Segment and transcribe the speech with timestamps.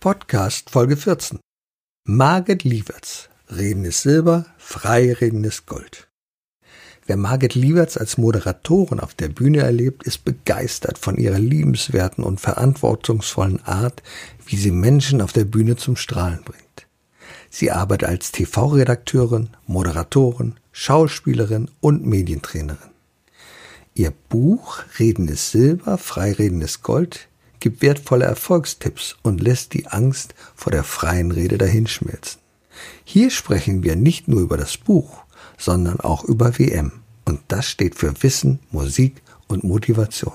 [0.00, 1.40] Podcast Folge 14.
[2.04, 3.30] Margit Lieberts.
[3.50, 6.06] Reden ist Silber, Freireden ist Gold.
[7.04, 12.40] Wer Margit Lieberts als Moderatorin auf der Bühne erlebt, ist begeistert von ihrer liebenswerten und
[12.40, 14.04] verantwortungsvollen Art,
[14.46, 16.86] wie sie Menschen auf der Bühne zum Strahlen bringt.
[17.50, 22.90] Sie arbeitet als TV-Redakteurin, Moderatorin, Schauspielerin und Medientrainerin.
[23.94, 27.27] Ihr Buch Reden ist Silber, Freireden ist Gold
[27.60, 32.40] gibt wertvolle Erfolgstipps und lässt die Angst vor der freien Rede dahinschmelzen.
[33.04, 35.24] Hier sprechen wir nicht nur über das Buch,
[35.56, 36.92] sondern auch über WM.
[37.24, 40.32] Und das steht für Wissen, Musik und Motivation.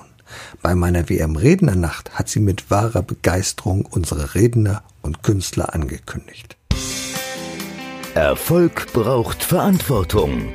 [0.62, 6.56] Bei meiner WM-Rednernacht hat sie mit wahrer Begeisterung unsere Redner und Künstler angekündigt.
[8.14, 10.52] Erfolg braucht Verantwortung.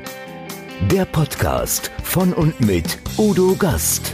[0.90, 4.14] Der Podcast von und mit Udo Gast.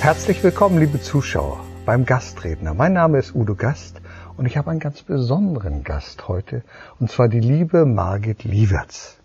[0.00, 2.74] Herzlich willkommen, liebe Zuschauer, beim Gastredner.
[2.74, 4.00] Mein Name ist Udo Gast
[4.36, 6.62] und ich habe einen ganz besonderen Gast heute,
[7.00, 9.18] und zwar die liebe Margit Lieverts.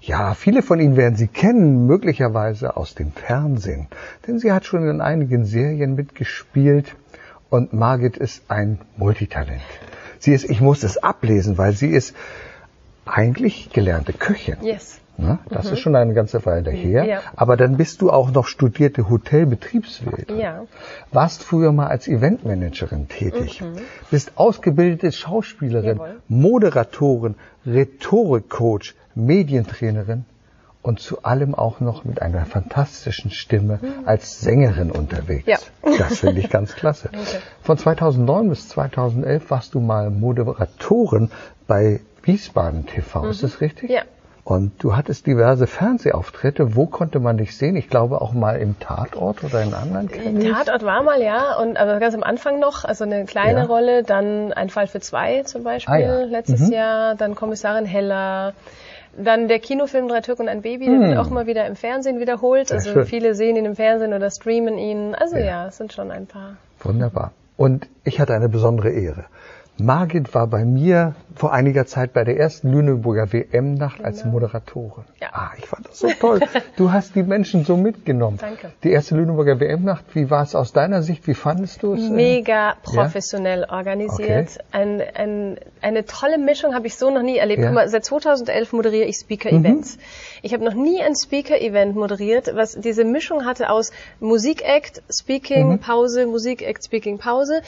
[0.00, 3.88] Ja, viele von Ihnen werden sie kennen, möglicherweise aus dem Fernsehen,
[4.26, 6.94] denn sie hat schon in einigen Serien mitgespielt
[7.48, 9.62] und Margit ist ein Multitalent.
[10.20, 12.14] Sie ist, ich muss es ablesen, weil sie ist
[13.04, 14.56] eigentlich gelernte Köchin.
[14.62, 14.99] Yes.
[15.20, 15.38] Ne?
[15.48, 15.72] Das mhm.
[15.72, 17.04] ist schon eine ganze Weile her.
[17.04, 17.20] Ja.
[17.36, 20.38] Aber dann bist du auch noch studierte Hotelbetriebswirtin.
[20.38, 20.64] Ja.
[21.12, 23.60] Warst früher mal als Eventmanagerin tätig.
[23.60, 23.76] Mhm.
[24.10, 26.16] Bist ausgebildete Schauspielerin, Jawohl.
[26.28, 27.34] Moderatorin,
[27.66, 30.24] Rhetorikcoach, Medientrainerin
[30.82, 34.06] und zu allem auch noch mit einer fantastischen Stimme mhm.
[34.06, 35.46] als Sängerin unterwegs.
[35.46, 35.58] Ja.
[35.98, 37.10] Das finde ich ganz klasse.
[37.20, 37.38] Okay.
[37.62, 41.30] Von 2009 bis 2011 warst du mal Moderatorin
[41.66, 43.28] bei Wiesbaden TV.
[43.28, 43.46] Ist mhm.
[43.46, 43.90] das richtig?
[43.90, 44.02] Ja.
[44.50, 46.74] Und du hattest diverse Fernsehauftritte.
[46.74, 47.76] Wo konnte man dich sehen?
[47.76, 50.52] Ich glaube auch mal im Tatort oder in anderen Krimis.
[50.52, 51.56] Tatort war mal, ja.
[51.56, 53.66] Und aber ganz am Anfang noch, also eine kleine ja.
[53.66, 54.02] Rolle.
[54.02, 56.24] Dann ein Fall für zwei zum Beispiel ah, ja.
[56.24, 56.72] letztes mhm.
[56.72, 57.14] Jahr.
[57.14, 58.54] Dann Kommissarin Heller.
[59.16, 61.18] Dann der Kinofilm Drei Türken und ein Baby, der wird hm.
[61.18, 62.72] auch mal wieder im Fernsehen wiederholt.
[62.72, 63.04] Also schön.
[63.04, 65.14] viele sehen ihn im Fernsehen oder streamen ihn.
[65.14, 65.44] Also ja.
[65.44, 66.56] ja, es sind schon ein paar.
[66.80, 67.30] Wunderbar.
[67.56, 69.26] Und ich hatte eine besondere Ehre.
[69.80, 74.24] Margit war bei mir vor einiger Zeit bei der ersten Lüneburger WM-Nacht als.
[74.24, 75.04] Moderatorin.
[75.20, 75.28] Ja.
[75.32, 76.40] Ah, ich fand das so toll.
[76.76, 78.38] Du hast die Menschen so mitgenommen.
[78.40, 78.72] Danke.
[78.84, 81.26] Die erste Lüneburger WM-Nacht, wie war es aus deiner Sicht?
[81.26, 82.08] Wie fandest du es?
[82.08, 83.72] Mega professionell ja?
[83.76, 84.50] organisiert.
[84.56, 84.64] Okay.
[84.72, 87.60] Ein, ein, eine tolle Mischung habe ich so noch nie erlebt.
[87.60, 87.66] Ja.
[87.66, 89.96] Guck mal, seit 2011 moderiere ich Speaker-Events.
[89.96, 90.02] Mhm.
[90.42, 95.78] Ich habe noch nie ein Speaker-Event moderiert, was diese Mischung hatte aus Musik-Act, Speaking, mhm.
[95.78, 97.62] Pause, Musik-Act, Speaking, Pause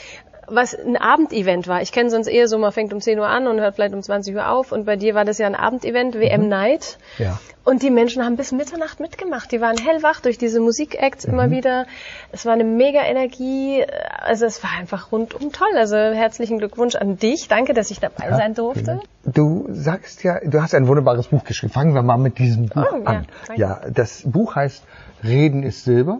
[0.55, 1.83] was ein Abendevent war.
[1.83, 4.03] Ich kenne sonst eher so, man fängt um 10 Uhr an und hört vielleicht um
[4.03, 4.73] 20 Uhr auf.
[4.73, 6.49] Und bei dir war das ja ein Abendevent, WM mhm.
[6.49, 6.99] Night.
[7.19, 7.39] Ja.
[7.65, 9.53] Und die Menschen haben bis Mitternacht mitgemacht.
[9.53, 11.33] Die waren hellwach durch diese Musikacts mhm.
[11.33, 11.87] immer wieder.
[12.33, 13.85] Es war eine mega Energie.
[14.21, 15.77] Also es war einfach rundum toll.
[15.77, 17.49] Also herzlichen Glückwunsch an dich.
[17.49, 19.01] Danke, dass ich dabei ja, sein durfte.
[19.25, 21.73] Du sagst ja, du hast ein wunderbares Buch geschrieben.
[21.73, 23.27] Fangen wir mal mit diesem Buch oh, an.
[23.49, 24.83] Ja, ja, das Buch heißt
[25.23, 26.19] Reden ist Silber,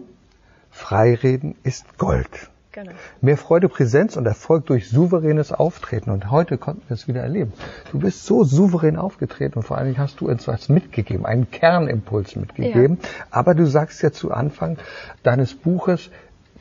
[0.71, 2.49] Freireden ist Gold.
[2.73, 2.91] Genau.
[3.21, 6.09] Mehr Freude, Präsenz und Erfolg durch souveränes Auftreten.
[6.09, 7.53] Und heute konnten wir es wieder erleben.
[7.91, 11.51] Du bist so souverän aufgetreten und vor allen Dingen hast du uns was mitgegeben, einen
[11.51, 12.97] Kernimpuls mitgegeben.
[12.99, 13.09] Ja.
[13.29, 14.79] Aber du sagst ja zu Anfang
[15.21, 16.09] deines Buches,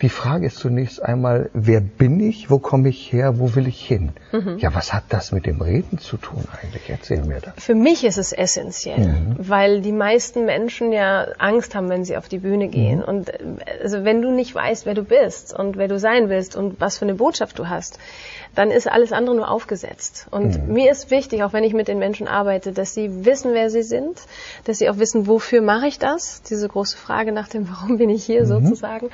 [0.03, 3.87] die Frage ist zunächst einmal, wer bin ich, wo komme ich her, wo will ich
[3.87, 4.11] hin?
[4.33, 4.59] Mhm.
[4.59, 6.91] Ja, was hat das mit dem Reden zu tun eigentlich?
[6.91, 7.55] Erzähl mir das.
[7.57, 9.37] Für mich ist es essentiell, mhm.
[9.39, 12.99] weil die meisten Menschen ja Angst haben, wenn sie auf die Bühne gehen.
[12.99, 13.05] Mhm.
[13.05, 13.33] Und
[13.81, 16.99] also wenn du nicht weißt, wer du bist und wer du sein willst und was
[16.99, 18.01] für eine Botschaft du hast,
[18.57, 20.27] dann ist alles andere nur aufgesetzt.
[20.31, 20.73] Und mhm.
[20.73, 23.83] mir ist wichtig, auch wenn ich mit den Menschen arbeite, dass sie wissen, wer sie
[23.83, 24.19] sind,
[24.65, 26.43] dass sie auch wissen, wofür mache ich das?
[26.43, 28.47] Diese große Frage nach dem, warum bin ich hier mhm.
[28.47, 29.11] sozusagen.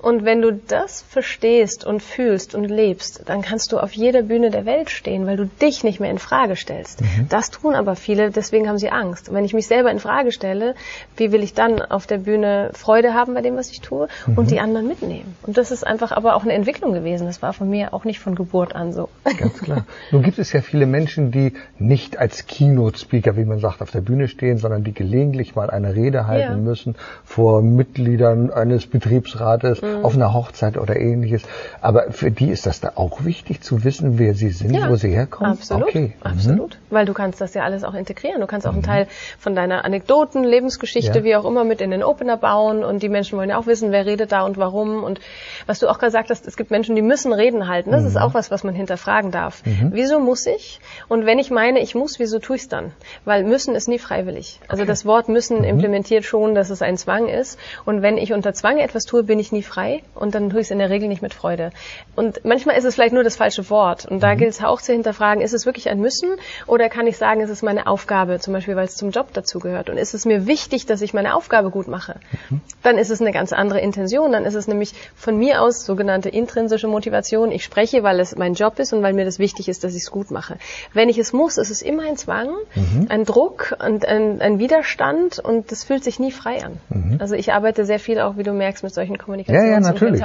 [0.00, 4.50] Und wenn du das verstehst und fühlst und lebst, dann kannst du auf jeder Bühne
[4.50, 7.00] der Welt stehen, weil du dich nicht mehr in Frage stellst.
[7.00, 7.28] Mhm.
[7.28, 9.28] Das tun aber viele, deswegen haben sie Angst.
[9.28, 10.74] Und wenn ich mich selber in Frage stelle,
[11.16, 14.38] wie will ich dann auf der Bühne Freude haben bei dem, was ich tue mhm.
[14.38, 15.36] und die anderen mitnehmen?
[15.42, 17.26] Und das ist einfach aber auch eine Entwicklung gewesen.
[17.26, 19.08] Das war von mir auch nicht von Geburt an so.
[19.24, 19.84] Ganz klar.
[20.12, 24.00] Nun gibt es ja viele Menschen, die nicht als Keynote-Speaker, wie man sagt, auf der
[24.00, 26.56] Bühne stehen, sondern die gelegentlich mal eine Rede halten ja.
[26.56, 26.94] müssen
[27.24, 29.87] vor Mitgliedern eines Betriebsrates mhm.
[30.02, 31.42] Auf einer Hochzeit oder ähnliches.
[31.80, 34.96] Aber für die ist das da auch wichtig zu wissen, wer sie sind, ja, wo
[34.96, 35.52] sie herkommen?
[35.52, 35.88] Absolut.
[35.88, 36.12] Okay.
[36.20, 36.74] Absolut.
[36.74, 36.94] Mhm.
[36.94, 38.40] Weil du kannst das ja alles auch integrieren.
[38.40, 38.86] Du kannst auch einen mhm.
[38.86, 39.06] Teil
[39.38, 41.24] von deiner Anekdoten, Lebensgeschichte, ja.
[41.24, 43.92] wie auch immer, mit in den Opener bauen und die Menschen wollen ja auch wissen,
[43.92, 45.02] wer redet da und warum.
[45.04, 45.20] Und
[45.66, 47.90] was du auch gesagt hast, es gibt Menschen, die müssen Reden halten.
[47.90, 48.22] Das ist mhm.
[48.22, 49.64] auch was, was man hinterfragen darf.
[49.64, 49.90] Mhm.
[49.92, 50.80] Wieso muss ich?
[51.08, 52.92] Und wenn ich meine, ich muss, wieso tue ich es dann?
[53.24, 54.60] Weil müssen ist nie freiwillig.
[54.68, 54.88] Also okay.
[54.88, 57.58] das Wort müssen implementiert schon, dass es ein Zwang ist.
[57.84, 60.60] Und wenn ich unter Zwang etwas tue, bin ich nie frei frei und dann tue
[60.60, 61.70] ich es in der Regel nicht mit Freude.
[62.16, 64.06] Und manchmal ist es vielleicht nur das falsche Wort.
[64.06, 64.38] Und da mhm.
[64.38, 66.30] gilt es auch zu hinterfragen, ist es wirklich ein Müssen
[66.66, 69.88] oder kann ich sagen, es ist meine Aufgabe, zum Beispiel, weil es zum Job dazugehört.
[69.88, 72.16] Und ist es mir wichtig, dass ich meine Aufgabe gut mache?
[72.50, 72.60] Mhm.
[72.82, 74.32] Dann ist es eine ganz andere Intention.
[74.32, 77.52] Dann ist es nämlich von mir aus sogenannte intrinsische Motivation.
[77.52, 80.02] Ich spreche, weil es mein Job ist und weil mir das wichtig ist, dass ich
[80.02, 80.56] es gut mache.
[80.92, 83.06] Wenn ich es muss, ist es immer ein Zwang, mhm.
[83.08, 86.80] ein Druck und ein, ein, Widerstand und das fühlt sich nie frei an.
[86.88, 87.18] Mhm.
[87.20, 90.22] Also ich arbeite sehr viel auch, wie du merkst, mit solchen Kommunikations- ja, ja, natürlich.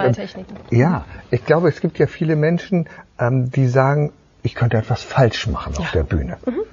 [0.69, 2.87] Ja, ich glaube, es gibt ja viele Menschen,
[3.19, 4.11] ähm, die sagen,
[4.43, 6.37] ich könnte etwas falsch machen auf der Bühne.
[6.45, 6.63] Mhm.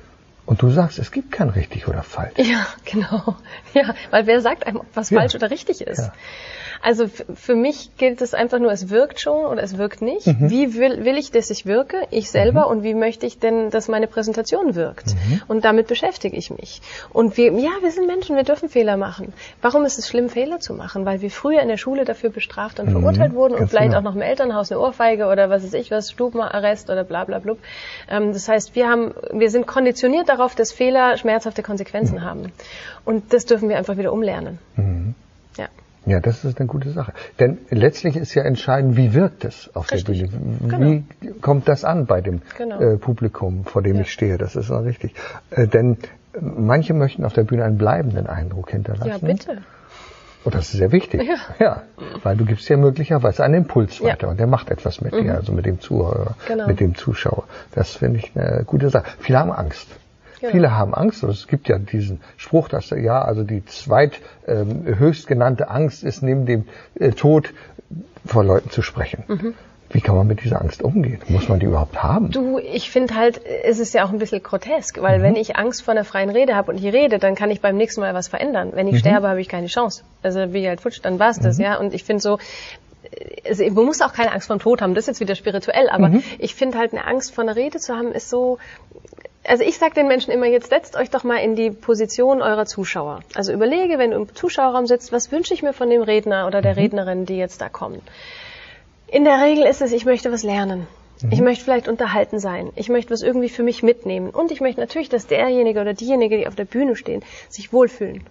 [0.51, 2.37] Und du sagst, es gibt kein richtig oder falsch.
[2.37, 3.37] Ja, genau.
[3.73, 5.21] Ja, weil wer sagt einem, was ja.
[5.21, 5.99] falsch oder richtig ist?
[5.99, 6.13] Ja.
[6.83, 10.27] Also für mich gilt es einfach nur, es wirkt schon oder es wirkt nicht.
[10.27, 10.51] Mhm.
[10.51, 12.71] Wie will, will ich, dass ich wirke, ich selber, mhm.
[12.71, 15.09] und wie möchte ich denn, dass meine Präsentation wirkt?
[15.09, 15.43] Mhm.
[15.47, 16.81] Und damit beschäftige ich mich.
[17.13, 19.35] Und wir, ja, wir sind Menschen, wir dürfen Fehler machen.
[19.61, 21.05] Warum ist es schlimm, Fehler zu machen?
[21.05, 22.93] Weil wir früher in der Schule dafür bestraft und mhm.
[22.93, 23.99] verurteilt wurden und vielleicht genau.
[23.99, 27.41] auch noch im Elternhaus eine Ohrfeige oder was weiß ich was, Stubenarrest oder bla bla
[27.41, 27.59] blub.
[28.09, 32.25] Ähm, das heißt, wir haben, wir sind konditioniert darauf, dass Fehler schmerzhafte Konsequenzen mhm.
[32.25, 32.53] haben.
[33.05, 34.59] Und das dürfen wir einfach wieder umlernen.
[34.77, 35.15] Mhm.
[35.57, 35.69] Ja.
[36.07, 37.13] Ja, das ist eine gute Sache.
[37.39, 40.31] Denn letztlich ist ja entscheidend, wie wirkt es auf richtig.
[40.31, 41.05] der Bühne?
[41.21, 41.37] Wie genau.
[41.41, 42.81] kommt das an bei dem genau.
[42.81, 44.03] äh, Publikum, vor dem ja.
[44.03, 44.39] ich stehe?
[44.39, 45.15] Das ist auch richtig.
[45.51, 45.99] Äh, denn
[46.41, 49.09] manche möchten auf der Bühne einen bleibenden Eindruck hinterlassen.
[49.09, 49.59] Ja, bitte.
[50.43, 51.23] Und das ist sehr wichtig.
[51.29, 51.37] Ja.
[51.59, 51.83] ja.
[52.23, 54.31] Weil du gibst ja möglicherweise einen Impuls weiter ja.
[54.31, 55.25] und der macht etwas mit mhm.
[55.25, 56.67] dir, also mit dem Zuhörer, genau.
[56.67, 57.45] mit dem Zuschauer.
[57.73, 59.11] Das finde ich eine gute Sache.
[59.19, 59.89] Viele haben Angst.
[60.41, 61.23] Viele haben Angst.
[61.23, 66.03] Und es gibt ja diesen Spruch, dass ja, also die zweit ähm, höchst genannte Angst
[66.03, 66.67] ist neben dem
[66.99, 67.53] äh, Tod
[68.25, 69.25] vor Leuten zu sprechen.
[69.29, 69.55] Mhm.
[69.93, 71.19] Wie kann man mit dieser Angst umgehen?
[71.29, 72.31] Muss man die überhaupt haben?
[72.31, 75.23] Du, ich finde halt, es ist ja auch ein bisschen grotesk, weil mhm.
[75.23, 77.77] wenn ich Angst vor einer freien Rede habe und ich rede, dann kann ich beim
[77.77, 78.71] nächsten Mal was verändern.
[78.75, 78.99] Wenn ich mhm.
[78.99, 80.05] sterbe, habe ich keine Chance.
[80.23, 81.65] Also wie halt futsch, dann war's das, mhm.
[81.65, 81.77] ja.
[81.77, 82.39] Und ich finde so,
[83.49, 85.89] also man muss auch keine Angst vor dem Tod haben, das ist jetzt wieder spirituell,
[85.91, 86.23] aber mhm.
[86.39, 88.59] ich finde halt eine Angst vor einer Rede zu haben, ist so,
[89.45, 92.67] also ich sage den Menschen immer, jetzt setzt euch doch mal in die Position eurer
[92.67, 93.21] Zuschauer.
[93.35, 96.61] Also überlege, wenn du im Zuschauerraum sitzt, was wünsche ich mir von dem Redner oder
[96.61, 96.79] der mhm.
[96.79, 98.03] Rednerin, die jetzt da kommen.
[99.07, 100.87] In der Regel ist es, ich möchte was lernen.
[101.23, 101.33] Mhm.
[101.33, 102.71] Ich möchte vielleicht unterhalten sein.
[102.77, 104.31] Ich möchte was irgendwie für mich mitnehmen.
[104.31, 108.25] Und ich möchte natürlich, dass derjenige oder diejenige, die auf der Bühne stehen, sich wohlfühlen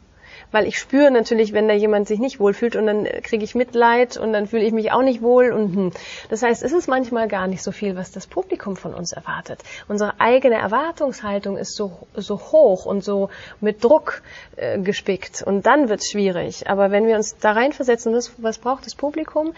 [0.51, 4.17] weil ich spüre natürlich, wenn da jemand sich nicht wohlfühlt und dann kriege ich Mitleid
[4.17, 5.91] und dann fühle ich mich auch nicht wohl und hm.
[6.29, 9.61] das heißt, es ist manchmal gar nicht so viel, was das Publikum von uns erwartet.
[9.87, 13.29] Unsere eigene Erwartungshaltung ist so so hoch und so
[13.61, 14.21] mit Druck
[14.55, 16.69] äh, gespickt und dann wird es schwierig.
[16.69, 19.53] Aber wenn wir uns da reinversetzen, was, was braucht das Publikum?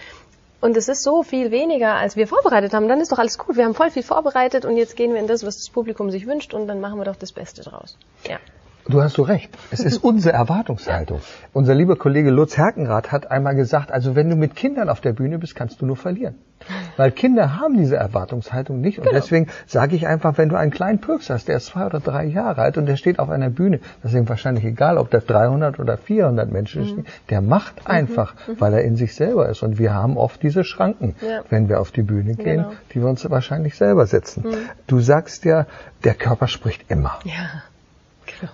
[0.62, 2.88] Und es ist so viel weniger, als wir vorbereitet haben.
[2.88, 3.58] Dann ist doch alles gut.
[3.58, 6.28] Wir haben voll viel vorbereitet und jetzt gehen wir in das, was das Publikum sich
[6.28, 7.98] wünscht und dann machen wir doch das Beste draus.
[8.28, 8.38] Ja.
[8.88, 9.50] Du hast so recht.
[9.70, 11.22] Es ist unsere Erwartungshaltung.
[11.54, 15.14] Unser lieber Kollege Lutz Herkenrath hat einmal gesagt, also wenn du mit Kindern auf der
[15.14, 16.36] Bühne bist, kannst du nur verlieren.
[16.98, 19.00] Weil Kinder haben diese Erwartungshaltung nicht.
[19.00, 19.16] Und genau.
[19.16, 22.26] deswegen sage ich einfach, wenn du einen kleinen Pürks hast, der ist zwei oder drei
[22.26, 25.20] Jahre alt und der steht auf einer Bühne, das ist ihm wahrscheinlich egal, ob da
[25.20, 26.88] 300 oder 400 Menschen mhm.
[26.88, 27.92] stehen, der macht mhm.
[27.92, 28.60] einfach, mhm.
[28.60, 29.64] weil er in sich selber ist.
[29.64, 31.42] Und wir haben oft diese Schranken, ja.
[31.50, 32.72] wenn wir auf die Bühne gehen, genau.
[32.94, 34.44] die wir uns wahrscheinlich selber setzen.
[34.48, 34.56] Mhm.
[34.88, 35.66] Du sagst ja,
[36.04, 37.20] der Körper spricht immer.
[37.24, 37.64] Ja.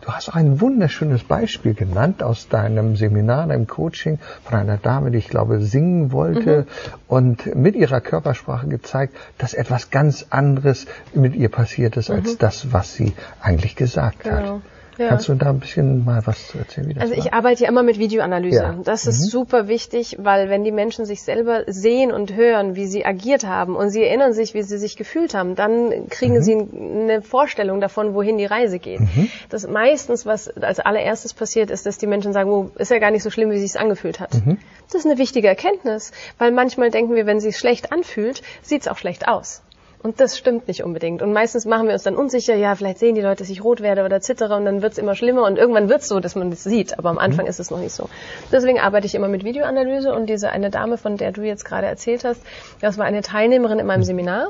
[0.02, 5.18] Du hast ein wunderschönes Beispiel genannt aus deinem Seminar, deinem Coaching von einer Dame, die
[5.18, 6.66] ich glaube singen wollte mhm.
[7.08, 12.38] und mit ihrer Körpersprache gezeigt, dass etwas ganz anderes mit ihr passiert ist als mhm.
[12.40, 14.56] das, was sie eigentlich gesagt genau.
[14.56, 14.62] hat.
[14.98, 15.10] Ja.
[15.10, 16.90] Kannst du da ein bisschen mal was erzählen?
[16.90, 18.62] Wie das also ich arbeite ja immer mit Videoanalyse.
[18.62, 18.76] Ja.
[18.84, 19.30] Das ist mhm.
[19.30, 23.76] super wichtig, weil wenn die Menschen sich selber sehen und hören, wie sie agiert haben
[23.76, 26.42] und sie erinnern sich, wie sie sich gefühlt haben, dann kriegen mhm.
[26.42, 29.02] sie eine Vorstellung davon, wohin die Reise geht.
[29.02, 29.30] Mhm.
[29.50, 33.12] Das meistens, was als allererstes passiert, ist, dass die Menschen sagen, oh, ist ja gar
[33.12, 34.34] nicht so schlimm, wie sich angefühlt hat.
[34.34, 34.58] Mhm.
[34.88, 38.88] Das ist eine wichtige Erkenntnis, weil manchmal denken wir, wenn sich schlecht anfühlt, sieht es
[38.88, 39.62] auch schlecht aus.
[40.04, 41.22] Und das stimmt nicht unbedingt.
[41.22, 43.82] Und meistens machen wir uns dann unsicher, ja, vielleicht sehen die Leute, dass ich rot
[43.82, 46.64] werde oder zittere und dann wird's immer schlimmer und irgendwann wird's so, dass man das
[46.64, 46.98] sieht.
[47.00, 47.50] Aber am Anfang mhm.
[47.50, 48.10] ist es noch nicht so.
[48.52, 51.88] Deswegen arbeite ich immer mit Videoanalyse und diese eine Dame, von der du jetzt gerade
[51.88, 52.42] erzählt hast,
[52.80, 54.50] das war eine Teilnehmerin in meinem Seminar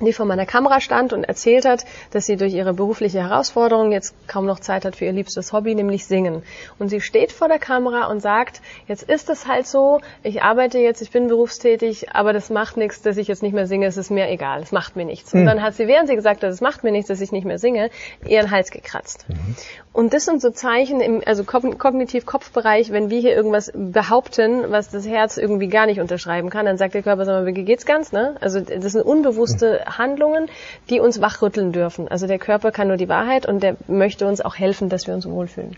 [0.00, 4.14] die vor meiner Kamera stand und erzählt hat, dass sie durch ihre berufliche Herausforderung jetzt
[4.28, 6.42] kaum noch Zeit hat für ihr liebstes Hobby, nämlich Singen.
[6.78, 10.78] Und sie steht vor der Kamera und sagt, jetzt ist es halt so, ich arbeite
[10.78, 13.96] jetzt, ich bin berufstätig, aber das macht nichts, dass ich jetzt nicht mehr singe, es
[13.96, 15.34] ist mir egal, es macht mir nichts.
[15.34, 15.40] Mhm.
[15.40, 15.56] Und hm.
[15.56, 17.58] dann hat sie, während sie gesagt hat, es macht mir nichts, dass ich nicht mehr
[17.58, 17.90] singe,
[18.26, 19.26] ihren Hals gekratzt.
[19.28, 19.56] Mhm.
[19.92, 25.08] Und das sind so Zeichen im also kognitiv-Kopfbereich, wenn wir hier irgendwas behaupten, was das
[25.08, 28.12] Herz irgendwie gar nicht unterschreiben kann, dann sagt der Körper, sag mal, wie geht's ganz,
[28.12, 28.36] ne?
[28.40, 30.48] Also das sind unbewusste Handlungen,
[30.90, 32.08] die uns wachrütteln dürfen.
[32.08, 35.14] Also der Körper kann nur die Wahrheit und der möchte uns auch helfen, dass wir
[35.14, 35.76] uns wohlfühlen.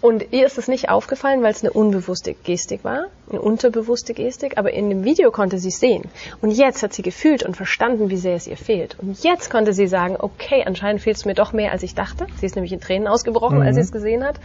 [0.00, 4.56] Und ihr ist es nicht aufgefallen, weil es eine unbewusste Gestik war, eine unterbewusste Gestik,
[4.56, 6.04] aber in dem Video konnte sie es sehen.
[6.40, 8.96] Und jetzt hat sie gefühlt und verstanden, wie sehr es ihr fehlt.
[8.98, 12.26] Und jetzt konnte sie sagen, okay, anscheinend fehlt es mir doch mehr, als ich dachte.
[12.38, 13.66] Sie ist nämlich in Tränen ausgebrochen, mhm.
[13.66, 14.36] als sie es gesehen hat.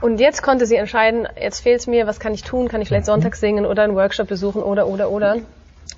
[0.00, 2.68] Und jetzt konnte sie entscheiden, jetzt fehlt es mir, was kann ich tun?
[2.68, 3.12] Kann ich vielleicht mhm.
[3.12, 5.36] Sonntag singen oder einen Workshop besuchen oder, oder, oder.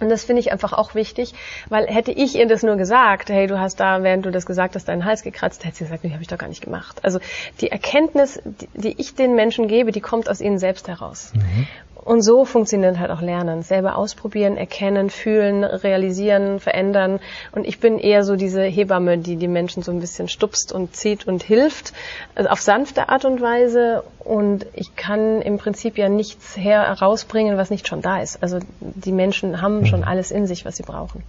[0.00, 1.32] Und das finde ich einfach auch wichtig,
[1.68, 4.74] weil hätte ich ihr das nur gesagt, hey, du hast da, während du das gesagt
[4.74, 7.04] hast, deinen Hals gekratzt, hätte sie gesagt, nee, habe ich doch gar nicht gemacht.
[7.04, 7.20] Also
[7.60, 11.32] die Erkenntnis, die, die ich den Menschen gebe, die kommt aus ihnen selbst heraus.
[11.34, 11.68] Mhm.
[12.04, 13.62] Und so funktioniert halt auch Lernen.
[13.62, 17.20] Selber ausprobieren, erkennen, fühlen, realisieren, verändern.
[17.52, 20.96] Und ich bin eher so diese Hebamme, die die Menschen so ein bisschen stupst und
[20.96, 21.92] zieht und hilft.
[22.34, 24.02] Also auf sanfte Art und Weise.
[24.18, 28.42] Und ich kann im Prinzip ja nichts herausbringen, was nicht schon da ist.
[28.42, 29.86] Also die Menschen haben mhm.
[29.86, 31.22] schon alles in sich, was sie brauchen.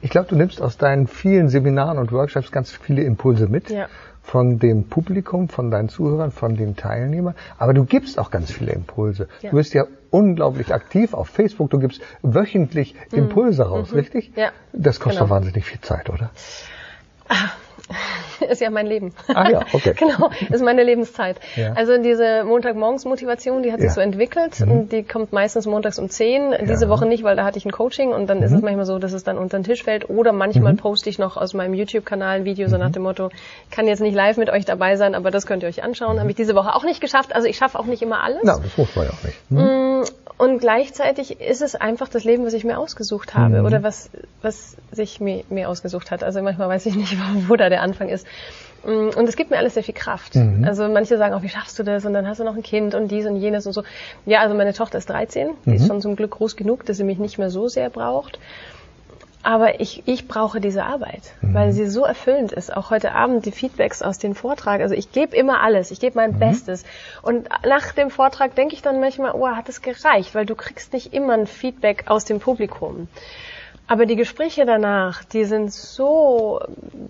[0.00, 3.70] Ich glaube, du nimmst aus deinen vielen Seminaren und Workshops ganz viele Impulse mit.
[3.70, 3.88] Ja
[4.22, 8.70] von dem Publikum, von deinen Zuhörern, von den Teilnehmern, aber du gibst auch ganz viele
[8.70, 9.26] Impulse.
[9.40, 9.50] Ja.
[9.50, 13.18] Du bist ja unglaublich aktiv auf Facebook, du gibst wöchentlich mhm.
[13.18, 13.70] Impulse mhm.
[13.70, 14.32] raus, richtig?
[14.36, 14.50] Ja.
[14.72, 15.34] Das kostet genau.
[15.34, 16.30] wahnsinnig viel Zeit, oder?
[17.28, 17.50] Ah,
[18.48, 19.12] ist ja mein Leben.
[19.28, 19.94] Ah ja, okay.
[19.98, 21.36] genau, ist meine Lebenszeit.
[21.56, 21.72] Ja.
[21.74, 23.94] Also diese Montagmorgens-Motivation, die hat sich ja.
[23.94, 24.70] so entwickelt mhm.
[24.70, 26.52] und die kommt meistens montags um 10.
[26.52, 26.58] Ja.
[26.62, 28.44] Diese Woche nicht, weil da hatte ich ein Coaching und dann mhm.
[28.44, 30.78] ist es manchmal so, dass es dann unter den Tisch fällt oder manchmal mhm.
[30.78, 32.92] poste ich noch aus meinem YouTube-Kanal ein Video so nach mhm.
[32.92, 33.30] dem Motto,
[33.70, 36.20] kann jetzt nicht live mit euch dabei sein, aber das könnt ihr euch anschauen.
[36.20, 37.34] Habe ich diese Woche auch nicht geschafft.
[37.34, 38.40] Also ich schaffe auch nicht immer alles.
[38.42, 39.50] Na, das muss man ja auch nicht.
[39.50, 40.04] Mhm.
[40.40, 43.66] Und gleichzeitig ist es einfach das Leben, was ich mir ausgesucht habe mhm.
[43.66, 44.08] oder was,
[44.40, 46.24] was sich mir, mir ausgesucht hat.
[46.24, 47.14] Also manchmal weiß ich nicht,
[47.48, 48.26] wo da der Anfang ist.
[48.84, 50.34] Mm, und es gibt mir alles sehr viel Kraft.
[50.34, 50.64] Mhm.
[50.64, 52.04] Also manche sagen auch, wie schaffst du das?
[52.04, 53.82] Und dann hast du noch ein Kind und dies und jenes und so.
[54.26, 55.50] Ja, also meine Tochter ist 13.
[55.66, 55.86] Die ist mhm.
[55.86, 58.38] schon zum Glück groß genug, dass sie mich nicht mehr so sehr braucht.
[59.42, 61.54] Aber ich, ich brauche diese Arbeit, mhm.
[61.54, 62.76] weil sie so erfüllend ist.
[62.76, 64.82] Auch heute Abend die Feedbacks aus dem Vortrag.
[64.82, 66.38] Also ich gebe immer alles, ich gebe mein mhm.
[66.40, 66.84] Bestes.
[67.22, 70.34] Und nach dem Vortrag denke ich dann manchmal, oh, hat es gereicht?
[70.34, 73.08] Weil du kriegst nicht immer ein Feedback aus dem Publikum.
[73.90, 76.60] Aber die Gespräche danach, die sind so,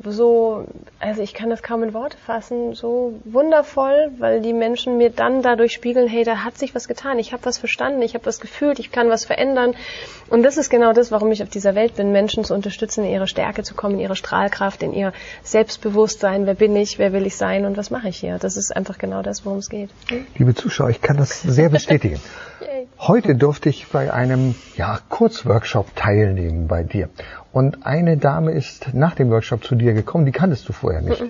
[0.02, 0.64] so,
[0.98, 5.42] also ich kann das kaum in Worte fassen, so wundervoll, weil die Menschen mir dann
[5.42, 8.40] dadurch spiegeln, hey, da hat sich was getan, ich habe was verstanden, ich habe was
[8.40, 9.74] gefühlt, ich kann was verändern.
[10.30, 13.10] Und das ist genau das, warum ich auf dieser Welt bin, Menschen zu unterstützen, in
[13.10, 17.26] ihre Stärke zu kommen, in ihre Strahlkraft, in ihr Selbstbewusstsein, wer bin ich, wer will
[17.26, 18.38] ich sein und was mache ich hier.
[18.38, 19.90] Das ist einfach genau das, worum es geht.
[20.08, 20.26] Hm?
[20.34, 22.20] Liebe Zuschauer, ich kann das sehr bestätigen.
[22.98, 27.10] Heute durfte ich bei einem ja, Kurzworkshop teilnehmen bei dir.
[27.52, 31.22] Und eine Dame ist nach dem Workshop zu dir gekommen, die kanntest du vorher nicht.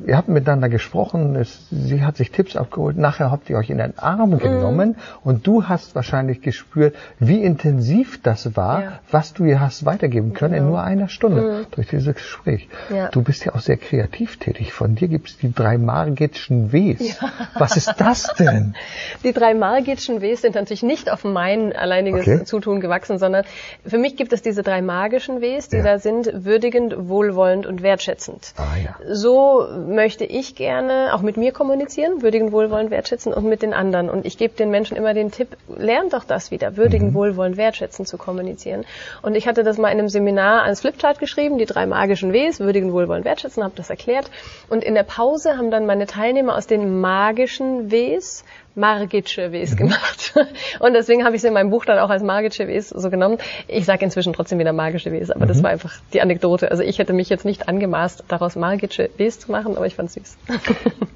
[0.00, 0.08] Mhm.
[0.08, 3.78] Ihr habt miteinander gesprochen, es, sie hat sich Tipps abgeholt, nachher habt ihr euch in
[3.78, 4.38] den Arm mhm.
[4.38, 4.94] genommen mhm.
[5.24, 8.92] und du hast wahrscheinlich gespürt, wie intensiv das war, ja.
[9.10, 10.64] was du ihr hast weitergeben können genau.
[10.64, 11.66] in nur einer Stunde mhm.
[11.72, 12.68] durch dieses Gespräch.
[12.94, 13.08] Ja.
[13.08, 14.72] Du bist ja auch sehr kreativ tätig.
[14.72, 17.20] Von dir gibt es die drei Margitschen Ws.
[17.20, 17.30] Ja.
[17.54, 18.74] Was ist das denn?
[19.24, 22.44] Die drei Margitschen Ws sind natürlich nicht auf mein alleiniges okay.
[22.44, 23.44] Zutun gewachsen, sondern
[23.84, 28.54] für mich gibt es diese drei magischen Ws, die da sind würdigend, wohlwollend und wertschätzend.
[28.56, 28.96] Ah, ja.
[29.12, 34.08] So möchte ich gerne auch mit mir kommunizieren, würdigen, wohlwollend, wertschätzen und mit den anderen.
[34.08, 37.14] Und ich gebe den Menschen immer den Tipp, lernt doch das wieder, würdigen, mhm.
[37.14, 38.84] wohlwollend, wertschätzen zu kommunizieren.
[39.22, 42.60] Und ich hatte das mal in einem Seminar ans Flipchart geschrieben, die drei magischen Ws,
[42.60, 44.30] würdigen, wohlwollend, wertschätzen, habe das erklärt.
[44.68, 49.76] Und in der Pause haben dann meine Teilnehmer aus den magischen Ws Margitsche Ws mhm.
[49.76, 50.34] gemacht.
[50.80, 53.38] Und deswegen habe ich sie in meinem Buch dann auch als Margitsche Ws so genommen.
[53.68, 55.48] Ich sage inzwischen trotzdem wieder magische Ws, aber mhm.
[55.48, 56.70] das war einfach die Anekdote.
[56.70, 60.10] Also ich hätte mich jetzt nicht angemaßt, daraus Margitsche Ws zu machen, aber ich fand
[60.10, 60.36] süß.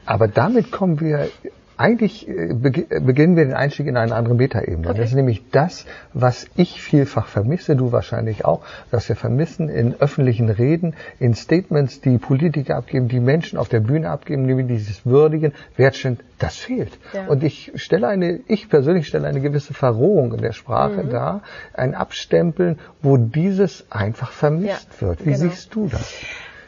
[0.07, 1.31] Aber damit kommen wir
[1.77, 4.89] eigentlich äh, beginnen wir den Einstieg in eine andere Metaebene.
[4.89, 4.99] Okay.
[4.99, 9.95] Das ist nämlich das, was ich vielfach vermisse, du wahrscheinlich auch, dass wir vermissen in
[10.01, 15.05] öffentlichen Reden, in Statements, die Politiker abgeben, die Menschen auf der Bühne abgeben, nämlich dieses
[15.05, 16.99] Würdigen, Wertschätzen, das fehlt.
[17.13, 17.27] Ja.
[17.27, 21.11] Und ich stelle eine, ich persönlich stelle eine gewisse Verrohung in der Sprache mhm.
[21.11, 25.21] dar, ein Abstempeln, wo dieses einfach vermisst ja, wird.
[25.21, 25.39] Wie genau.
[25.39, 26.15] siehst du das?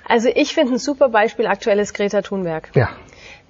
[0.09, 2.71] Also ich finde ein super Beispiel aktuelles Greta Thunberg.
[2.75, 2.91] Ja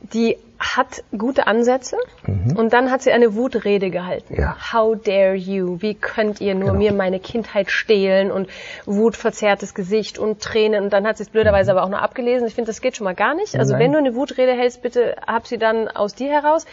[0.02, 2.56] die hat gute Ansätze mhm.
[2.56, 4.34] und dann hat sie eine Wutrede gehalten.
[4.40, 4.56] Ja.
[4.72, 5.80] How dare you?
[5.80, 6.78] Wie könnt ihr nur genau.
[6.78, 8.48] mir meine Kindheit stehlen und
[8.86, 11.78] wutverzerrtes Gesicht und Tränen und dann hat sie es blöderweise mhm.
[11.78, 12.46] aber auch noch abgelesen.
[12.46, 13.56] Ich finde, das geht schon mal gar nicht.
[13.56, 13.82] Also Nein.
[13.82, 16.64] wenn du eine Wutrede hältst, bitte hab sie dann aus dir heraus.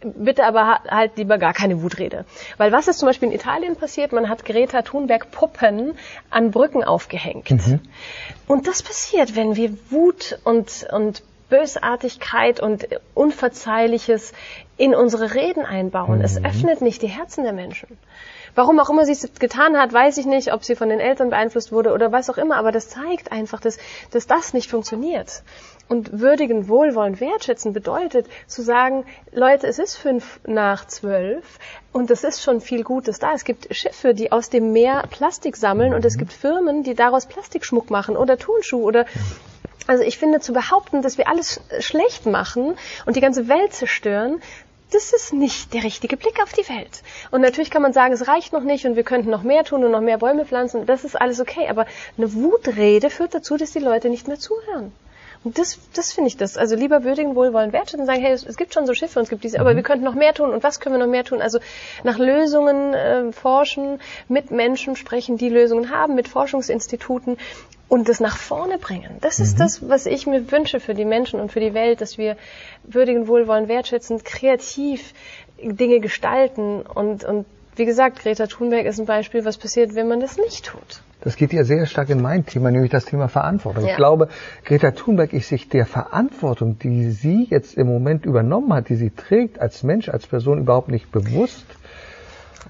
[0.00, 2.24] Bitte aber halt lieber gar keine Wutrede.
[2.56, 4.12] Weil was ist zum Beispiel in Italien passiert?
[4.12, 5.94] Man hat Greta Thunberg Puppen
[6.30, 7.50] an Brücken aufgehängt.
[7.50, 7.80] Mhm.
[8.46, 14.32] Und das passiert, wenn wir Wut und, und Bösartigkeit und Unverzeihliches
[14.76, 16.18] in unsere Reden einbauen.
[16.18, 16.24] Mhm.
[16.24, 17.98] Es öffnet nicht die Herzen der Menschen.
[18.54, 21.30] Warum auch immer sie es getan hat, weiß ich nicht, ob sie von den Eltern
[21.30, 23.78] beeinflusst wurde oder was auch immer, aber das zeigt einfach, dass,
[24.10, 25.42] dass das nicht funktioniert.
[25.88, 31.58] Und würdigen, wohlwollend, wertschätzen bedeutet zu sagen, Leute, es ist fünf nach zwölf
[31.92, 33.32] und es ist schon viel Gutes da.
[33.32, 36.20] Es gibt Schiffe, die aus dem Meer Plastik sammeln und es mhm.
[36.20, 39.06] gibt Firmen, die daraus Plastikschmuck machen oder Turnschuh oder
[39.86, 42.76] also ich finde zu behaupten, dass wir alles schlecht machen
[43.06, 44.42] und die ganze Welt zerstören,
[44.90, 47.02] das ist nicht der richtige Blick auf die Welt.
[47.30, 49.84] Und natürlich kann man sagen, es reicht noch nicht und wir könnten noch mehr tun
[49.84, 50.86] und noch mehr Bäume pflanzen.
[50.86, 51.68] Das ist alles okay.
[51.68, 54.92] Aber eine Wutrede führt dazu, dass die Leute nicht mehr zuhören.
[55.44, 56.56] Und das, das finde ich das.
[56.56, 59.44] Also lieber würdigen, wohlwollend wertschätzen, sagen, hey, es, gibt schon so Schiffe und es gibt
[59.44, 59.62] diese, mhm.
[59.62, 61.40] aber wir könnten noch mehr tun und was können wir noch mehr tun?
[61.40, 61.58] Also
[62.02, 67.38] nach Lösungen äh, forschen, mit Menschen sprechen, die Lösungen haben, mit Forschungsinstituten
[67.88, 69.16] und das nach vorne bringen.
[69.20, 69.58] Das ist mhm.
[69.58, 72.36] das, was ich mir wünsche für die Menschen und für die Welt, dass wir
[72.82, 75.14] würdigen, wohlwollend, wertschätzend, kreativ
[75.60, 80.20] Dinge gestalten und, und wie gesagt, Greta Thunberg ist ein Beispiel, was passiert, wenn man
[80.20, 81.02] das nicht tut.
[81.20, 83.84] Das geht ja sehr stark in mein Thema, nämlich das Thema Verantwortung.
[83.84, 83.90] Ja.
[83.90, 84.28] Ich glaube,
[84.64, 89.10] Greta Thunberg ist sich der Verantwortung, die sie jetzt im Moment übernommen hat, die sie
[89.10, 91.66] trägt als Mensch, als Person überhaupt nicht bewusst.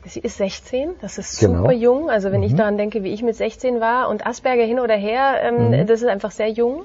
[0.04, 1.62] Sie ist 16, das ist genau.
[1.62, 2.08] super jung.
[2.08, 2.46] Also wenn mhm.
[2.46, 5.86] ich daran denke, wie ich mit 16 war und Asperger hin oder her, ähm, mhm.
[5.86, 6.84] das ist einfach sehr jung.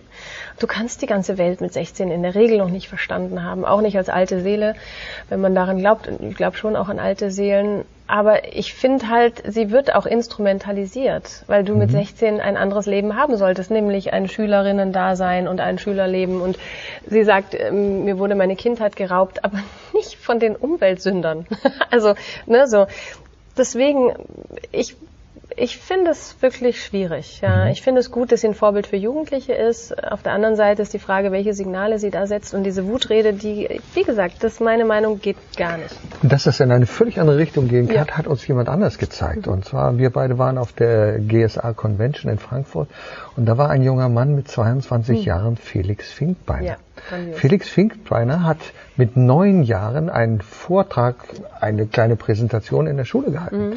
[0.59, 3.81] Du kannst die ganze Welt mit 16 in der Regel noch nicht verstanden haben, auch
[3.81, 4.75] nicht als alte Seele,
[5.29, 6.07] wenn man daran glaubt.
[6.07, 7.85] Und ich glaube schon auch an alte Seelen.
[8.07, 11.79] Aber ich finde halt, sie wird auch instrumentalisiert, weil du mhm.
[11.79, 16.41] mit 16 ein anderes Leben haben solltest, nämlich ein Schülerinnen-Dasein und ein Schülerleben.
[16.41, 16.57] Und
[17.07, 19.59] sie sagt, ähm, mir wurde meine Kindheit geraubt, aber
[19.93, 21.47] nicht von den Umweltsündern.
[21.91, 22.87] also, ne, so.
[23.55, 24.13] Deswegen,
[24.71, 24.95] ich
[25.55, 27.41] ich finde es wirklich schwierig.
[27.41, 27.65] Ja.
[27.65, 27.71] Mhm.
[27.71, 30.03] Ich finde es gut, dass sie ein Vorbild für Jugendliche ist.
[30.03, 32.53] Auf der anderen Seite ist die Frage, welche Signale sie da setzt.
[32.53, 35.95] Und diese Wutrede, die, wie gesagt, das ist meine Meinung, geht gar nicht.
[36.23, 38.17] Dass das in eine völlig andere Richtung gehen kann, ja.
[38.17, 39.47] hat uns jemand anders gezeigt.
[39.47, 42.89] Und zwar, wir beide waren auf der GSA Convention in Frankfurt.
[43.35, 45.25] Und da war ein junger Mann mit 22 mhm.
[45.25, 46.65] Jahren, Felix Finkbeiner.
[46.65, 46.77] Ja.
[47.33, 48.59] Felix Finkbeiner hat
[48.95, 51.15] mit neun Jahren einen Vortrag,
[51.59, 53.69] eine kleine Präsentation in der Schule gehalten.
[53.69, 53.73] Mhm.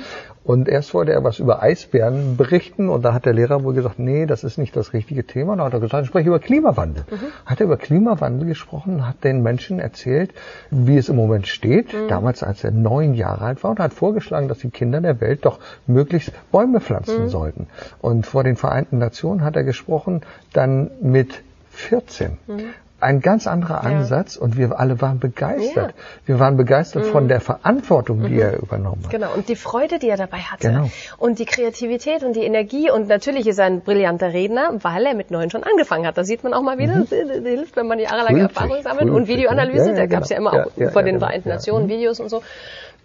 [0.46, 3.98] Und erst wollte er was über Eisbären berichten und da hat der Lehrer wohl gesagt,
[3.98, 5.52] nee, das ist nicht das richtige Thema.
[5.52, 7.04] Und dann hat er gesagt, ich spreche über Klimawandel.
[7.10, 7.16] Mhm.
[7.44, 10.32] Hat er über Klimawandel gesprochen, hat den Menschen erzählt,
[10.70, 12.06] wie es im Moment steht, mhm.
[12.06, 15.44] damals als er neun Jahre alt war und hat vorgeschlagen, dass die Kinder der Welt
[15.44, 17.28] doch möglichst Bäume pflanzen mhm.
[17.28, 17.66] sollten.
[18.00, 20.20] Und vor den Vereinten Nationen hat er gesprochen,
[20.52, 22.38] dann mit 14.
[22.98, 24.42] Ein ganz anderer Ansatz ja.
[24.42, 25.90] und wir alle waren begeistert.
[25.90, 26.02] Ja.
[26.24, 27.10] Wir waren begeistert mhm.
[27.10, 28.40] von der Verantwortung, die mhm.
[28.40, 29.10] er übernommen hat.
[29.10, 30.68] Genau, und die Freude, die er dabei hatte.
[30.68, 30.90] Genau.
[31.18, 32.90] Und die Kreativität und die Energie.
[32.90, 36.16] Und natürlich ist er ein brillanter Redner, weil er mit neun schon angefangen hat.
[36.16, 37.00] Da sieht man auch mal wieder, mhm.
[37.00, 39.10] das hilft, wenn man jahrelange Erfahrung sammelt.
[39.10, 41.26] Und Videoanalyse, ja, da gab es ja immer auch vor den genau.
[41.26, 41.90] Vereinten Nationen mhm.
[41.90, 42.42] Videos und so.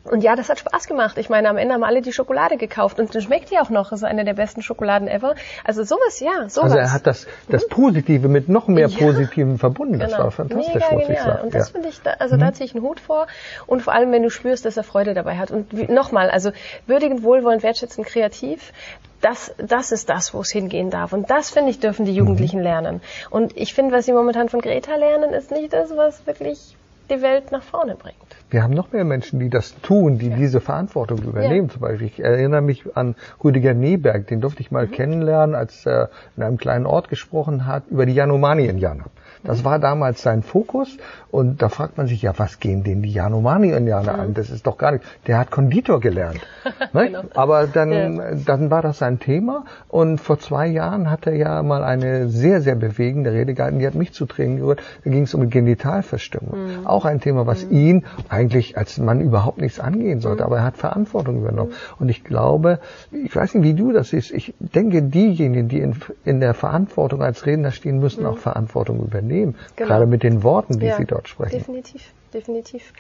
[0.04, 1.18] Und ja, das hat Spaß gemacht.
[1.18, 3.92] Ich meine, am Ende haben alle die Schokolade gekauft und das schmeckt ja auch noch.
[3.92, 5.36] Das ist eine der besten Schokoladen ever.
[5.64, 6.72] Also sowas, ja, sowas.
[6.72, 8.98] Also er hat das, das Positive mit noch mehr ja.
[8.98, 10.00] Positiven verbunden.
[10.00, 10.24] Das genau.
[10.24, 11.44] war fantastisch, Mega muss ich sagen.
[11.44, 11.74] Und das ja.
[11.74, 12.40] finde ich, da, also mhm.
[12.40, 13.28] da ziehe ich einen Hut vor.
[13.68, 15.52] Und vor allem, wenn du spürst, dass er Freude dabei hat.
[15.52, 16.52] Und nochmal, also
[16.88, 18.74] würdigend, wohlwollend, wertschätzend, kreativ,
[19.22, 21.14] das, das ist das, wo es hingehen darf.
[21.14, 22.64] Und das, finde ich, dürfen die Jugendlichen mhm.
[22.64, 23.02] lernen.
[23.30, 26.76] Und ich finde, was sie momentan von Greta lernen, ist nicht das, was wirklich
[27.12, 28.18] die Welt nach vorne bringt.
[28.50, 30.36] Wir haben noch mehr Menschen, die das tun, die ja.
[30.36, 31.68] diese Verantwortung übernehmen.
[31.68, 31.74] Ja.
[31.74, 34.92] Zum Beispiel, ich erinnere mich an Rüdiger Neberg, den durfte ich mal mhm.
[34.92, 39.06] kennenlernen, als er in einem kleinen Ort gesprochen hat über die Janomani-Indianer.
[39.44, 40.98] Das war damals sein Fokus.
[41.32, 44.34] Und da fragt man sich, ja, was gehen denn die Yanomami-Indianer an?
[44.34, 45.04] Das ist doch gar nicht.
[45.28, 46.42] Der hat Konditor gelernt.
[46.94, 47.08] ne?
[47.08, 47.22] genau.
[47.34, 48.36] Aber dann, ja.
[48.46, 49.66] dann war das sein Thema.
[49.88, 53.80] Und vor zwei Jahren hat er ja mal eine sehr, sehr bewegende Rede gehalten.
[53.80, 54.82] Die hat mich zu Tränen gerührt.
[55.04, 56.82] Da ging es um Genitalverstimmung.
[56.82, 56.88] Mhm.
[56.88, 57.72] Auch ein Thema, was mhm.
[57.72, 60.44] ihn eigentlich als Mann überhaupt nichts angehen sollte.
[60.44, 60.48] Mhm.
[60.48, 61.72] Aber er hat Verantwortung übernommen.
[61.72, 61.96] Mhm.
[62.00, 62.80] Und ich glaube,
[63.12, 64.32] ich weiß nicht, wie du das siehst.
[64.32, 68.30] Ich denke, diejenigen, die in, in der Verantwortung als Redner stehen, müssen mhm.
[68.30, 69.56] auch Verantwortung übernehmen nehmen.
[69.76, 69.88] Genau.
[69.88, 71.58] Gerade mit den Worten, die ja, Sie dort sprechen.
[71.58, 72.94] Definitiv, definitiv.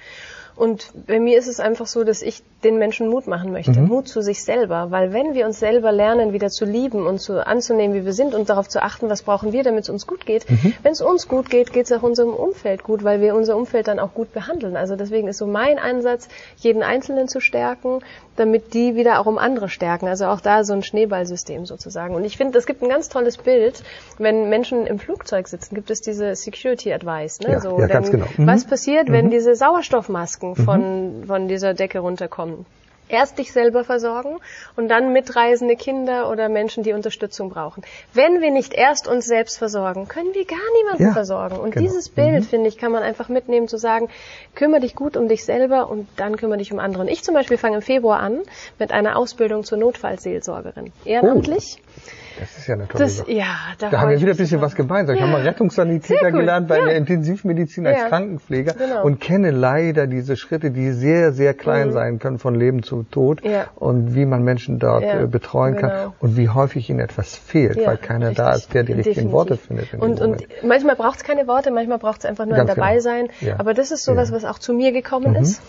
[0.55, 3.79] Und bei mir ist es einfach so, dass ich den Menschen Mut machen möchte.
[3.79, 3.87] Mhm.
[3.87, 4.91] Mut zu sich selber.
[4.91, 8.35] Weil wenn wir uns selber lernen, wieder zu lieben und zu anzunehmen, wie wir sind
[8.35, 10.49] und darauf zu achten, was brauchen wir, damit es uns gut geht.
[10.49, 10.73] Mhm.
[10.83, 13.87] Wenn es uns gut geht, geht es auch unserem Umfeld gut, weil wir unser Umfeld
[13.87, 14.75] dann auch gut behandeln.
[14.75, 18.01] Also deswegen ist so mein Ansatz, jeden Einzelnen zu stärken,
[18.35, 20.07] damit die wieder auch um andere stärken.
[20.07, 22.13] Also auch da so ein Schneeballsystem sozusagen.
[22.13, 23.83] Und ich finde, es gibt ein ganz tolles Bild,
[24.17, 27.39] wenn Menschen im Flugzeug sitzen, gibt es diese Security Advice.
[27.39, 27.53] Ne?
[27.53, 28.25] Ja, so, ja, ganz genau.
[28.37, 28.47] Mhm.
[28.47, 29.31] Was passiert, wenn mhm.
[29.31, 31.27] diese Sauerstoffmasken von, mhm.
[31.27, 32.65] von dieser Decke runterkommen?
[33.11, 34.39] erst dich selber versorgen
[34.75, 37.83] und dann mitreisende Kinder oder Menschen, die Unterstützung brauchen.
[38.13, 41.57] Wenn wir nicht erst uns selbst versorgen, können wir gar niemanden ja, versorgen.
[41.57, 41.85] Und genau.
[41.85, 42.43] dieses Bild, mhm.
[42.43, 44.09] finde ich, kann man einfach mitnehmen, zu sagen,
[44.55, 47.03] kümmere dich gut um dich selber und dann kümmere dich um andere.
[47.03, 48.39] Und ich zum Beispiel fange im Februar an
[48.79, 50.91] mit einer Ausbildung zur Notfallseelsorgerin.
[51.05, 51.77] Ehrenamtlich.
[51.79, 52.11] Oh.
[52.39, 53.31] Das ist ja eine tolle das, Sache.
[53.31, 53.45] Ja,
[53.77, 55.15] da, da haben wir wieder ein bisschen was gemeinsam.
[55.15, 56.85] Ich habe mal Rettungssanitäter gelernt bei ja.
[56.85, 58.07] der Intensivmedizin als ja.
[58.07, 59.03] Krankenpfleger genau.
[59.03, 61.93] und kenne leider diese Schritte, die sehr, sehr klein mhm.
[61.93, 63.67] sein können von Leben zu Tod ja.
[63.75, 65.87] und wie man Menschen dort äh, betreuen genau.
[65.87, 68.45] kann und wie häufig ihnen etwas fehlt, weil keiner richtig.
[68.45, 69.33] da ist, der die richtigen Definitiv.
[69.33, 69.93] Worte findet.
[69.93, 72.91] Und, und manchmal braucht es keine Worte, manchmal braucht es einfach nur Ganz ein dabei
[72.97, 73.01] genau.
[73.01, 73.27] sein.
[73.57, 75.41] Aber das ist sowas, was auch zu mir gekommen mhm.
[75.41, 75.61] ist.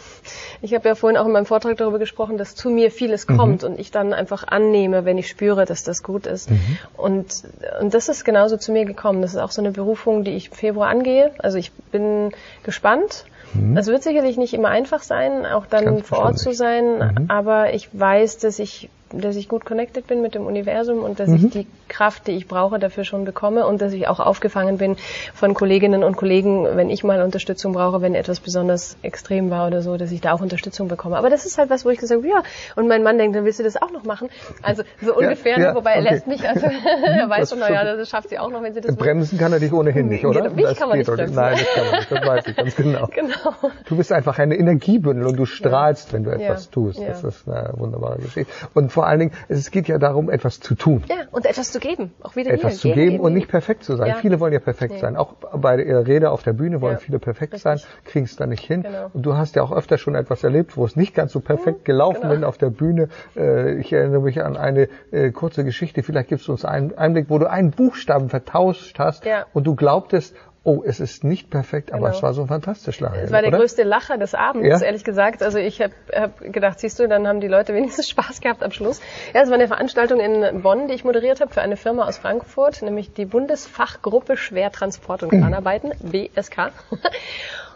[0.60, 3.36] Ich habe ja vorhin auch in meinem Vortrag darüber gesprochen, dass zu mir vieles mhm.
[3.36, 6.50] kommt und ich dann einfach annehme, wenn ich spüre, dass das gut ist.
[6.52, 6.78] Mhm.
[6.96, 7.42] Und,
[7.80, 9.22] und das ist genauso zu mir gekommen.
[9.22, 11.32] Das ist auch so eine Berufung, die ich im Februar angehe.
[11.38, 12.30] Also ich bin
[12.62, 13.24] gespannt.
[13.54, 13.76] Mhm.
[13.76, 17.24] Es wird sicherlich nicht immer einfach sein, auch dann Ganz vor Ort zu sein, mhm.
[17.28, 18.88] aber ich weiß, dass ich
[19.20, 21.36] dass ich gut connected bin mit dem Universum und dass mhm.
[21.36, 24.96] ich die Kraft, die ich brauche, dafür schon bekomme und dass ich auch aufgefangen bin
[25.34, 29.82] von Kolleginnen und Kollegen, wenn ich mal Unterstützung brauche, wenn etwas besonders extrem war oder
[29.82, 31.16] so, dass ich da auch Unterstützung bekomme.
[31.16, 32.42] Aber das ist halt was, wo ich gesagt habe, ja,
[32.76, 34.28] und mein Mann denkt, dann willst du das auch noch machen?
[34.62, 36.06] Also so ungefähr, ja, ja, wobei okay.
[36.06, 36.66] er lässt mich, also
[37.04, 39.60] er weiß schon, naja, das schafft sie auch noch, wenn sie das Bremsen kann er
[39.60, 40.50] dich ohnehin nicht, oder?
[40.50, 41.34] Mich das kann man nicht bremsen.
[41.34, 43.06] Nein, das kann man nicht, das weiß ich ganz genau.
[43.14, 43.72] genau.
[43.86, 46.12] Du bist einfach eine Energiebündel und du strahlst, ja.
[46.14, 47.00] wenn du etwas tust.
[47.00, 48.52] Das ist eine wunderbare Geschichte.
[48.74, 51.02] Und vor allen Dingen, es geht ja darum, etwas zu tun.
[51.08, 52.12] Ja, und etwas zu geben.
[52.22, 54.08] Auch wieder Etwas zu geben, geben, und nicht perfekt zu sein.
[54.08, 54.14] Ja.
[54.16, 55.00] Viele wollen ja perfekt nee.
[55.00, 55.16] sein.
[55.16, 56.98] Auch bei der Rede auf der Bühne wollen ja.
[56.98, 57.62] viele perfekt Richtig.
[57.62, 58.82] sein, kriegen es dann nicht hin.
[58.82, 59.10] Genau.
[59.12, 61.80] Und du hast ja auch öfter schon etwas erlebt, wo es nicht ganz so perfekt
[61.80, 62.34] mhm, gelaufen genau.
[62.34, 63.08] bin auf der Bühne.
[63.36, 66.02] Äh, ich erinnere mich an eine äh, kurze Geschichte.
[66.02, 69.46] Vielleicht gibst du uns einen Einblick, wo du einen Buchstaben vertauscht hast ja.
[69.52, 72.16] und du glaubtest, oh, es ist nicht perfekt, aber genau.
[72.16, 73.18] es war so fantastisch lange.
[73.18, 73.58] Es war der oder?
[73.58, 74.80] größte Lacher des Abends, ja?
[74.80, 75.42] ehrlich gesagt.
[75.42, 78.70] Also ich habe hab gedacht, siehst du, dann haben die Leute wenigstens Spaß gehabt am
[78.70, 79.00] Schluss.
[79.34, 82.18] Ja, es war eine Veranstaltung in Bonn, die ich moderiert habe für eine Firma aus
[82.18, 86.10] Frankfurt, nämlich die Bundesfachgruppe Schwertransport und Kranarbeiten, mhm.
[86.10, 86.72] BSK.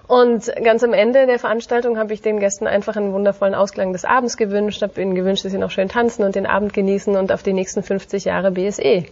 [0.09, 4.05] Und ganz am Ende der Veranstaltung habe ich den Gästen einfach einen wundervollen Ausklang des
[4.05, 7.33] Abends gewünscht, habe ihnen gewünscht, dass sie noch schön tanzen und den Abend genießen und
[7.33, 9.07] auf die nächsten 50 Jahre BSE.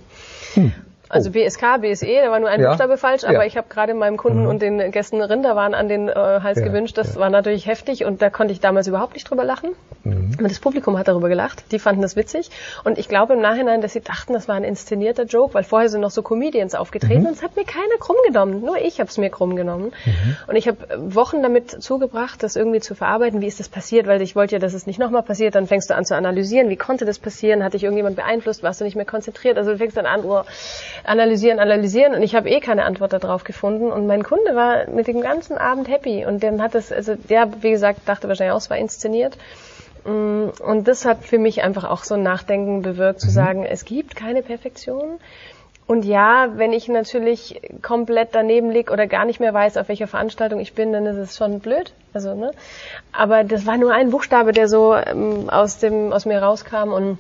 [0.55, 0.73] Hm.
[1.15, 1.33] Also oh.
[1.33, 2.69] BSK, BSE, da war nur ein ja.
[2.69, 3.45] Buchstabe falsch, aber ja.
[3.45, 4.49] ich habe gerade meinem Kunden mhm.
[4.49, 6.65] und den Gästen Rinderwaren an den äh, Hals ja.
[6.65, 6.99] gewünscht.
[6.99, 9.71] Das war natürlich heftig und da konnte ich damals überhaupt nicht drüber lachen.
[10.03, 10.33] Mhm.
[10.39, 12.51] Aber das Publikum hat darüber gelacht, die fanden das witzig
[12.83, 15.89] und ich glaube im Nachhinein, dass sie dachten, das war ein inszenierter Joke, weil vorher
[15.89, 17.29] sind noch so Comedians aufgetreten mhm.
[17.29, 19.93] und es hat mir keiner krumm genommen, nur ich habe es mir krumm genommen.
[20.05, 20.37] Mhm.
[20.49, 24.21] Und ich habe Wochen damit zugebracht, das irgendwie zu verarbeiten, wie ist das passiert, weil
[24.21, 26.77] ich wollte ja, dass es nicht nochmal passiert, dann fängst du an zu analysieren, wie
[26.77, 29.97] konnte das passieren, hat dich irgendjemand beeinflusst, warst du nicht mehr konzentriert, also du fängst
[29.97, 30.43] dann an, oh,
[31.05, 35.07] analysieren, analysieren und ich habe eh keine Antwort darauf gefunden und mein Kunde war mit
[35.07, 38.59] dem ganzen Abend happy und dem hat es, also der, wie gesagt, dachte wahrscheinlich auch,
[38.59, 39.37] es war inszeniert.
[40.05, 43.33] Mm, und das hat für mich einfach auch so ein Nachdenken bewirkt, zu mhm.
[43.33, 45.19] sagen, es gibt keine Perfektion.
[45.87, 50.07] Und ja, wenn ich natürlich komplett daneben lieg oder gar nicht mehr weiß, auf welcher
[50.07, 51.93] Veranstaltung ich bin, dann ist es schon blöd.
[52.15, 52.53] Also, ne?
[53.13, 57.19] Aber das war nur ein Buchstabe, der so ähm, aus dem aus mir rauskam und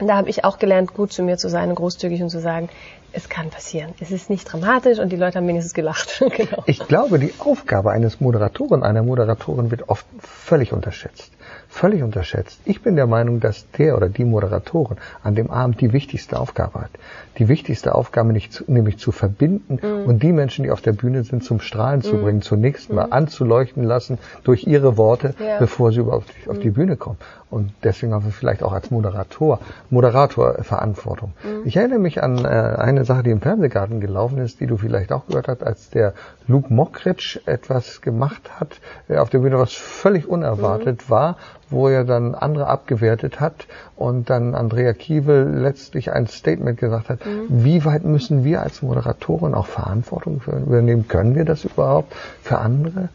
[0.00, 2.68] da habe ich auch gelernt, gut zu mir zu sein und großzügig und zu sagen,
[3.12, 3.94] es kann passieren.
[4.00, 6.22] Es ist nicht dramatisch und die Leute haben wenigstens gelacht.
[6.36, 6.62] genau.
[6.66, 11.32] Ich glaube, die Aufgabe eines Moderatoren, einer Moderatorin wird oft völlig unterschätzt
[11.70, 12.60] völlig unterschätzt.
[12.64, 16.80] Ich bin der Meinung, dass der oder die Moderatorin an dem Abend die wichtigste Aufgabe
[16.80, 16.90] hat.
[17.38, 20.04] Die wichtigste Aufgabe nicht, nämlich zu verbinden mhm.
[20.04, 22.22] und die Menschen, die auf der Bühne sind, zum Strahlen zu mhm.
[22.22, 23.12] bringen, zunächst mal mhm.
[23.12, 25.58] anzuleuchten lassen durch ihre Worte, ja.
[25.58, 26.74] bevor sie überhaupt auf die mhm.
[26.74, 27.18] Bühne kommen.
[27.50, 29.58] Und deswegen haben wir vielleicht auch als Moderator,
[29.90, 31.32] Moderator Verantwortung.
[31.42, 31.66] Mhm.
[31.66, 35.12] Ich erinnere mich an äh, eine Sache, die im Fernsehgarten gelaufen ist, die du vielleicht
[35.12, 36.14] auch gehört hast, als der
[36.46, 41.10] Luke Mockridge etwas gemacht hat äh, auf der Bühne, was völlig unerwartet mhm.
[41.10, 41.36] war
[41.70, 47.24] wo er dann andere abgewertet hat und dann Andrea Kiewel letztlich ein Statement gesagt hat,
[47.24, 47.46] mhm.
[47.48, 51.08] wie weit müssen wir als Moderatorin auch Verantwortung übernehmen?
[51.08, 53.08] Können wir das überhaupt für andere?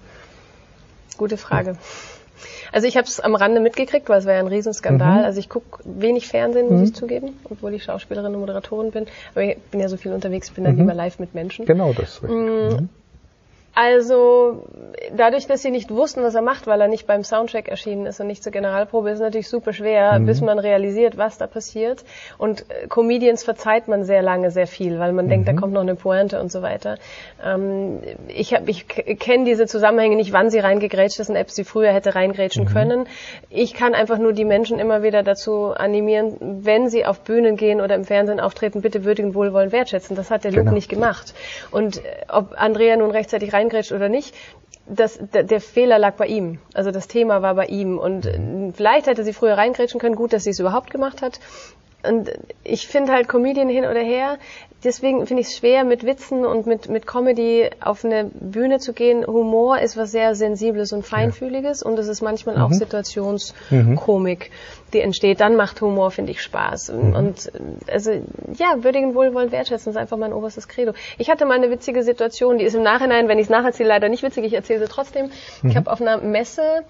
[1.17, 1.77] Gute Frage.
[2.71, 5.19] Also ich habe es am Rande mitgekriegt, weil es war ja ein Riesenskandal.
[5.19, 5.25] Mhm.
[5.25, 6.83] Also ich gucke wenig Fernsehen, muss mhm.
[6.83, 9.05] ich zugeben, obwohl ich Schauspielerin und Moderatorin bin.
[9.33, 10.81] Aber ich bin ja so viel unterwegs, bin dann mhm.
[10.81, 11.65] lieber live mit Menschen.
[11.65, 12.21] Genau das.
[12.21, 12.89] Mm, mhm.
[13.75, 14.63] Also
[15.11, 18.21] dadurch, dass sie nicht wussten, was er macht, weil er nicht beim Soundcheck erschienen ist
[18.21, 20.25] und nicht zur Generalprobe, ist es natürlich super schwer, mhm.
[20.25, 22.05] bis man realisiert, was da passiert.
[22.37, 25.29] Und äh, Comedians verzeiht man sehr lange sehr viel, weil man mhm.
[25.29, 25.57] denkt, da mhm.
[25.57, 26.97] kommt noch eine Pointe und so weiter.
[27.43, 31.65] Ähm, ich hab, ich kenne diese Zusammenhänge nicht, wann sie reingegrätscht ist und ob sie
[31.65, 32.69] früher hätte reingrätschen mhm.
[32.69, 33.07] können.
[33.49, 37.81] Ich kann einfach nur die Menschen immer wieder dazu animieren, wenn sie auf Bühnen gehen
[37.81, 40.15] oder im Fernsehen auftreten, bitte würdigen, wohlwollend wertschätzen.
[40.15, 40.63] Das hat der genau.
[40.63, 41.33] Luke nicht gemacht.
[41.71, 44.35] Und äh, ob Andrea nun rechtzeitig rein reingrätscht oder nicht.
[44.87, 46.59] das, der, der Fehler lag bei ihm.
[46.73, 47.97] Also das Thema war bei ihm.
[47.97, 48.73] Und mhm.
[48.73, 50.15] vielleicht hätte sie früher reingrätschen können.
[50.15, 51.39] Gut, dass sie es überhaupt gemacht hat.
[52.09, 52.31] Und
[52.63, 54.37] ich finde halt Comedian hin oder her,
[54.85, 58.93] deswegen finde ich es schwer, mit Witzen und mit, mit Comedy auf eine Bühne zu
[58.93, 59.25] gehen.
[59.25, 61.89] Humor ist was sehr Sensibles und Feinfühliges ja.
[61.89, 62.61] und es ist manchmal mhm.
[62.61, 64.51] auch Situationskomik,
[64.93, 65.41] die entsteht.
[65.41, 66.93] Dann macht Humor, finde ich, Spaß.
[66.93, 67.15] Mhm.
[67.15, 67.51] Und
[67.91, 70.93] also ja, würdigen, wohlwollend wertschätzen ist einfach mein oberstes Credo.
[71.17, 74.09] Ich hatte mal eine witzige Situation, die ist im Nachhinein, wenn ich es nacherzähle, leider
[74.09, 75.29] nicht witzig, ich erzähle sie trotzdem.
[75.61, 75.69] Mhm.
[75.69, 76.83] Ich habe auf einer Messe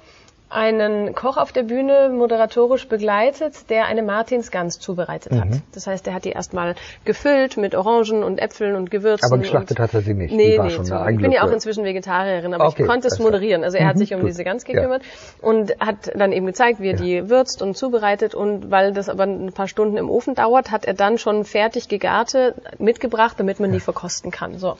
[0.55, 5.49] einen Koch auf der Bühne moderatorisch begleitet, der eine Martinsgans zubereitet hat.
[5.49, 5.61] Mhm.
[5.73, 9.25] Das heißt, er hat die erstmal gefüllt mit Orangen und Äpfeln und Gewürzen.
[9.31, 10.33] Aber geschlachtet hat er sie nicht.
[10.33, 10.95] Nee, nee, so.
[11.07, 13.63] ich bin ja auch inzwischen Vegetarierin, aber okay, ich konnte es moderieren.
[13.65, 14.29] Also er hat mhm, sich um gut.
[14.29, 15.47] diese Gans gekümmert ja.
[15.47, 17.03] und hat dann eben gezeigt, wie er ja.
[17.03, 20.85] die würzt und zubereitet und weil das aber ein paar Stunden im Ofen dauert, hat
[20.85, 23.75] er dann schon fertig gegarte mitgebracht, damit man ja.
[23.75, 24.57] die verkosten kann.
[24.57, 24.77] So.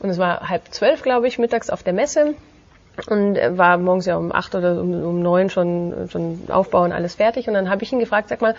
[0.00, 2.34] Und es war halb zwölf, glaube ich, mittags auf der Messe
[3.06, 7.14] und war morgens ja um acht oder um, um neun schon, schon Aufbau und alles
[7.14, 7.48] fertig.
[7.48, 8.54] Und dann habe ich ihn gefragt, sag mal,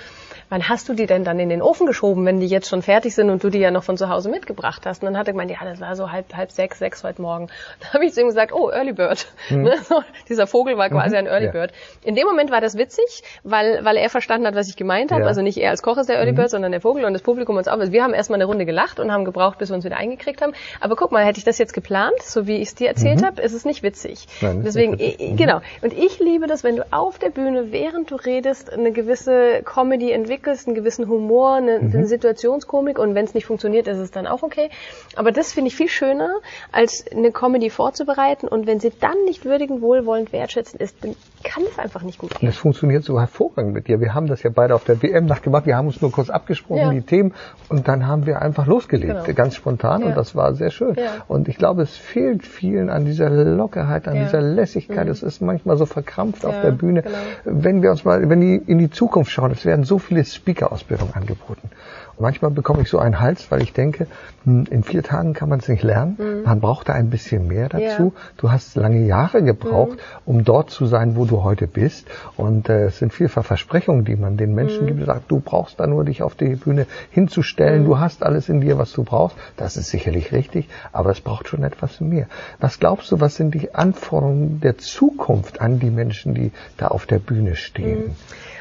[0.50, 3.16] wann hast du die denn dann in den Ofen geschoben, wenn die jetzt schon fertig
[3.16, 5.04] sind und du die ja noch von zu Hause mitgebracht hast?
[5.04, 7.48] Und dann hat er gemeint, ja, das war so halb, halb sechs, sechs heute Morgen.
[7.80, 9.28] Dann habe ich zu ihm gesagt, oh, Early Bird.
[9.50, 9.60] Mhm.
[9.70, 9.76] Ne?
[9.84, 11.18] So, dieser Vogel war quasi mhm.
[11.18, 11.52] ein Early ja.
[11.52, 11.74] Bird.
[12.04, 15.24] In dem Moment war das witzig, weil, weil er verstanden hat, was ich gemeint habe.
[15.24, 15.28] Ja.
[15.28, 16.38] Also nicht er als Koch ist der Early mhm.
[16.38, 17.78] Bird, sondern der Vogel und das Publikum uns auch.
[17.78, 20.42] Also wir haben erstmal eine Runde gelacht und haben gebraucht, bis wir uns wieder eingekriegt
[20.42, 20.54] haben.
[20.80, 23.26] Aber guck mal, hätte ich das jetzt geplant, so wie ich es dir erzählt mhm.
[23.26, 24.28] habe, ist es nicht witzig.
[24.42, 25.38] Nein, Deswegen, nicht witzig.
[25.38, 25.62] genau.
[25.82, 30.12] Und ich liebe das, wenn du auf der Bühne, während du redest, eine gewisse Comedy
[30.12, 31.92] entwickelst, einen gewissen Humor eine, mhm.
[31.94, 34.70] eine Situationskomik und wenn es nicht funktioniert, ist es dann auch okay.
[35.16, 36.40] Aber das finde ich viel schöner,
[36.72, 41.64] als eine Comedy vorzubereiten und wenn sie dann nicht würdigend, wohlwollend, wertschätzend ist, dann kann
[41.70, 42.50] es einfach nicht gut gehen.
[42.50, 44.00] Es funktioniert so hervorragend mit dir.
[44.02, 45.66] Wir haben das ja beide auf der WM nachgemacht.
[45.66, 46.92] Wir haben uns nur kurz abgesprochen, ja.
[46.92, 47.34] die Themen,
[47.70, 49.36] und dann haben wir einfach losgelegt, genau.
[49.36, 50.08] ganz spontan, ja.
[50.08, 50.96] und das war sehr schön.
[50.96, 51.24] Ja.
[51.28, 55.06] Und ich glaube, es fehlt vielen an dieser Lockerheit, an dieser Lässigkeit.
[55.06, 55.12] Mhm.
[55.12, 57.04] Es ist manchmal so verkrampft auf der Bühne.
[57.04, 57.18] Genau.
[57.46, 61.14] Wenn wir uns mal, wenn die in die Zukunft schauen, es werden so viele Speaker-Ausbildungen
[61.14, 61.70] angeboten.
[62.20, 64.08] Manchmal bekomme ich so einen Hals, weil ich denke,
[64.70, 66.16] in vier Tagen kann man es nicht lernen.
[66.18, 66.44] Mhm.
[66.44, 68.14] Man braucht da ein bisschen mehr dazu.
[68.16, 68.22] Ja.
[68.38, 69.98] Du hast lange Jahre gebraucht, mhm.
[70.26, 72.08] um dort zu sein, wo du heute bist.
[72.38, 74.88] Und äh, es sind vielfach Versprechungen, die man den Menschen mhm.
[74.88, 75.06] gibt.
[75.06, 77.86] Sagt, du brauchst da nur dich auf die Bühne hinzustellen.
[77.86, 78.00] Du mhm.
[78.00, 79.38] hast alles in dir, was du brauchst.
[79.58, 82.28] Das ist sicherlich richtig, aber es braucht schon etwas mehr.
[82.60, 87.06] Was glaubst du, was sind die Anforderungen der Zukunft an die Menschen, die da auf
[87.06, 88.00] der Bühne stehen?
[88.00, 88.16] Mhm.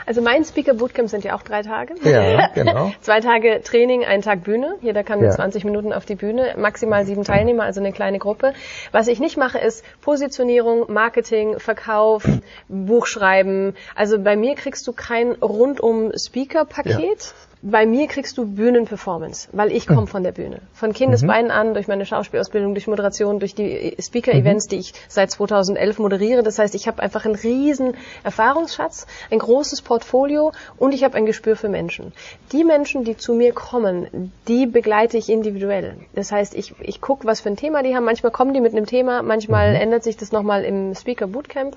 [0.09, 1.93] Also mein Speaker Bootcamp sind ja auch drei Tage.
[2.03, 2.93] Ja, genau.
[3.03, 4.77] Zwei Tage Training, ein Tag Bühne.
[4.81, 5.29] Jeder kann ja.
[5.29, 6.55] 20 Minuten auf die Bühne.
[6.57, 8.53] Maximal sieben Teilnehmer, also eine kleine Gruppe.
[8.93, 12.25] Was ich nicht mache, ist Positionierung, Marketing, Verkauf,
[12.69, 13.75] Buchschreiben.
[13.95, 17.23] Also bei mir kriegst du kein rundum Speaker-Paket.
[17.23, 20.07] Ja bei mir kriegst du Bühnenperformance, weil ich komme hm.
[20.07, 20.61] von der Bühne.
[20.73, 21.57] Von Kindesbeinen mhm.
[21.57, 24.71] an, durch meine Schauspielausbildung, durch Moderation, durch die Speaker-Events, mhm.
[24.71, 26.43] die ich seit 2011 moderiere.
[26.43, 31.27] Das heißt, ich habe einfach einen riesen Erfahrungsschatz, ein großes Portfolio und ich habe ein
[31.27, 32.13] Gespür für Menschen.
[32.53, 35.97] Die Menschen, die zu mir kommen, die begleite ich individuell.
[36.15, 38.05] Das heißt, ich, ich gucke, was für ein Thema die haben.
[38.05, 39.81] Manchmal kommen die mit einem Thema, manchmal mhm.
[39.81, 41.77] ändert sich das nochmal im Speaker Bootcamp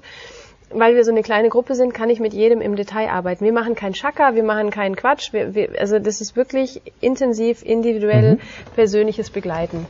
[0.74, 3.46] weil wir so eine kleine Gruppe sind, kann ich mit jedem im Detail arbeiten.
[3.46, 5.34] Wir machen keinen Schacker, wir machen keinen Quatsch.
[5.34, 8.40] Wir, wir, also das ist wirklich intensiv, individuell, mhm.
[8.76, 9.86] persönliches Begleiten.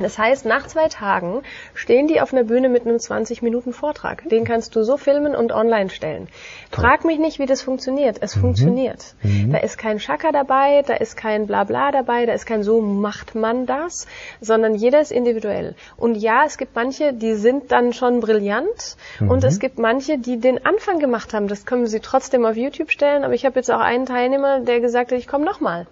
[0.00, 1.42] Das heißt, nach zwei Tagen
[1.74, 4.28] stehen die auf einer Bühne mit einem 20 Minuten Vortrag.
[4.28, 6.28] Den kannst du so filmen und online stellen.
[6.70, 8.18] Frag mich nicht, wie das funktioniert.
[8.20, 8.40] Es mhm.
[8.40, 9.14] funktioniert.
[9.22, 9.52] Mhm.
[9.52, 13.34] Da ist kein Schacker dabei, da ist kein Blabla dabei, da ist kein so macht
[13.34, 14.06] man das,
[14.40, 15.74] sondern jeder ist individuell.
[15.96, 19.30] Und ja, es gibt manche, die sind dann schon brillant mhm.
[19.30, 21.48] und es gibt manche, die den Anfang gemacht haben.
[21.48, 24.80] Das können sie trotzdem auf YouTube stellen, aber ich habe jetzt auch einen Teilnehmer, der
[24.80, 25.86] gesagt hat, ich komme nochmal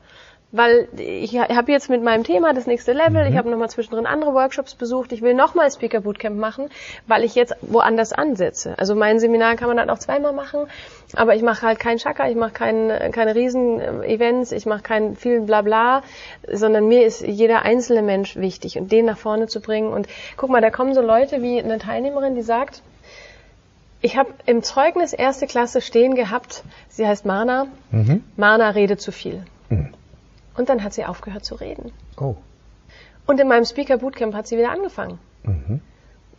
[0.53, 3.33] weil ich habe jetzt mit meinem Thema das nächste Level, mhm.
[3.33, 6.69] ich habe nochmal zwischendrin andere Workshops besucht, ich will nochmal Speaker Bootcamp machen,
[7.07, 8.75] weil ich jetzt woanders ansetze.
[8.79, 10.67] Also mein Seminar kann man dann auch zweimal machen,
[11.15, 15.41] aber ich mache halt keinen Schacker, ich mache kein, keine Riesen-Events, ich mache kein viel
[15.41, 16.03] Blabla,
[16.47, 19.91] sondern mir ist jeder einzelne Mensch wichtig und den nach vorne zu bringen.
[19.91, 22.83] Und guck mal, da kommen so Leute wie eine Teilnehmerin, die sagt,
[24.03, 28.23] ich habe im Zeugnis erste Klasse stehen gehabt, sie heißt Marna, mhm.
[28.37, 29.45] Marna redet zu viel.
[29.71, 29.95] Mhm.
[30.57, 31.93] Und dann hat sie aufgehört zu reden.
[32.21, 32.37] Oh.
[33.27, 35.19] Und in meinem Speaker Bootcamp hat sie wieder angefangen.
[35.45, 35.81] Mhm.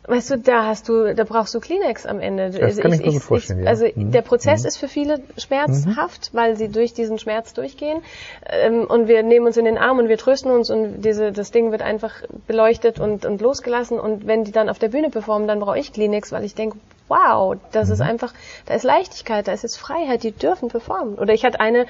[0.05, 2.49] Weißt du, da hast du, da brauchst du Kleenex am Ende.
[2.49, 3.61] Das also kann ich, ich mir gut vorstellen.
[3.61, 4.11] Ich, also mhm.
[4.11, 4.67] der Prozess mhm.
[4.67, 6.37] ist für viele schmerzhaft, mhm.
[6.37, 8.01] weil sie durch diesen Schmerz durchgehen.
[8.45, 11.51] Ähm, und wir nehmen uns in den Arm und wir trösten uns und diese, das
[11.51, 12.15] Ding wird einfach
[12.47, 13.97] beleuchtet und, und losgelassen.
[13.97, 16.77] Und wenn die dann auf der Bühne performen, dann brauche ich Kleenex, weil ich denke,
[17.07, 18.07] wow, das ist mhm.
[18.07, 18.33] einfach,
[18.65, 21.15] da ist Leichtigkeit, da ist jetzt Freiheit, die dürfen performen.
[21.15, 21.85] Oder ich hatte eine,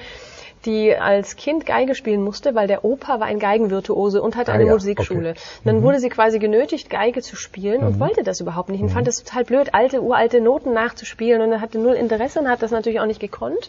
[0.64, 4.54] die als Kind Geige spielen musste, weil der Opa war ein Geigenvirtuose und hatte Ah,
[4.54, 5.30] eine ja, Musikschule.
[5.30, 5.40] okay.
[5.64, 9.08] Dann wurde sie quasi genötigt, Geige zu spielen und wollte das überhaupt nicht und fand
[9.08, 13.00] es total blöd, alte, uralte Noten nachzuspielen und hatte null Interesse und hat das natürlich
[13.00, 13.68] auch nicht gekonnt.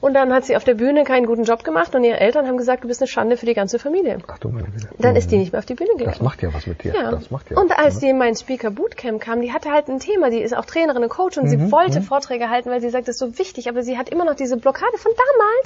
[0.00, 2.56] Und dann hat sie auf der Bühne keinen guten Job gemacht und ihre Eltern haben
[2.56, 4.18] gesagt, du bist eine Schande für die ganze Familie.
[4.26, 4.88] Ach du meine Güte.
[4.98, 6.10] Dann ist die nicht mehr auf die Bühne gegangen.
[6.12, 6.94] Das macht ja was mit dir.
[6.94, 7.10] Ja.
[7.10, 8.00] Das macht ja und als ne?
[8.00, 11.02] die in mein Speaker Bootcamp kam, die hatte halt ein Thema, die ist auch Trainerin
[11.02, 13.68] und Coach und Mhm, sie wollte Vorträge halten, weil sie sagt, das ist so wichtig,
[13.68, 15.12] aber sie hat immer noch diese Blockade von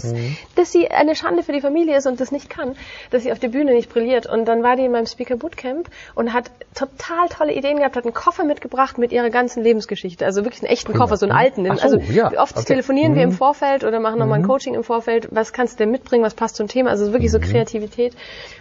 [0.02, 0.36] damals, Mhm.
[0.56, 2.74] dass sie eine Schande für die Familie ist und das nicht kann,
[3.10, 4.26] dass sie auf der Bühne nicht brilliert.
[4.26, 8.04] Und dann war die in meinem Speaker Bootcamp und hat total tolle Ideen gehabt, hat
[8.04, 11.70] einen Koffer mitgebracht mit ihrer ganzen Lebensgeschichte, also wirklich einen echten Koffer, so einen alten.
[11.70, 12.66] Ach so, also ja, oft okay.
[12.66, 13.34] telefonieren wir im Mhm.
[13.34, 16.56] Vorfeld oder machen nochmal ein Coaching im Vorfeld, was kannst du denn mitbringen, was passt
[16.56, 18.14] zum Thema, also wirklich so Kreativität.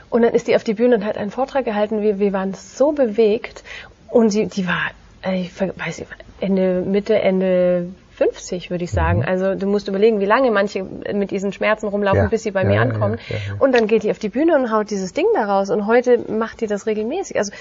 [0.09, 2.53] Und dann ist die auf die Bühne und hat einen Vortrag gehalten, wir, wir waren
[2.53, 3.63] so bewegt.
[4.09, 4.91] Und sie, die war,
[5.33, 9.23] ich weiß nicht, Ende, Mitte, Ende 50, würde ich sagen.
[9.25, 12.61] Also du musst überlegen, wie lange manche mit diesen Schmerzen rumlaufen, Ja, bis sie bei
[12.61, 13.17] ja, mir ja, ankommen.
[13.59, 15.69] Und dann geht die auf die Bühne und haut dieses Ding daraus.
[15.69, 17.37] Und heute macht die das regelmäßig.
[17.37, 17.51] Also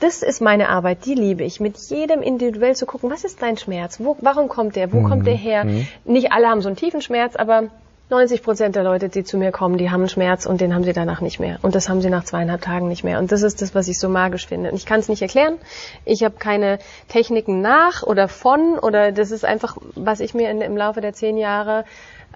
[0.00, 1.60] das ist meine Arbeit, die liebe ich.
[1.60, 3.98] Mit jedem individuell zu gucken, was ist dein Schmerz?
[4.00, 4.92] Wo, warum kommt der?
[4.92, 5.08] Wo Mhm.
[5.08, 5.66] kommt der her?
[6.04, 7.64] Nicht alle haben so einen tiefen Schmerz, aber
[8.08, 10.84] 90 Prozent der Leute, die zu mir kommen, die haben einen Schmerz und den haben
[10.84, 11.58] sie danach nicht mehr.
[11.62, 13.18] Und das haben sie nach zweieinhalb Tagen nicht mehr.
[13.18, 14.70] Und das ist das, was ich so magisch finde.
[14.70, 15.58] Und ich kann es nicht erklären.
[16.04, 20.60] Ich habe keine Techniken nach oder von oder das ist einfach, was ich mir in,
[20.60, 21.84] im Laufe der zehn Jahre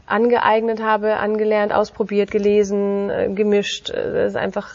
[0.06, 3.90] angeeignet habe, angelernt, ausprobiert, gelesen, äh, gemischt.
[3.90, 4.74] Äh, Das ist einfach,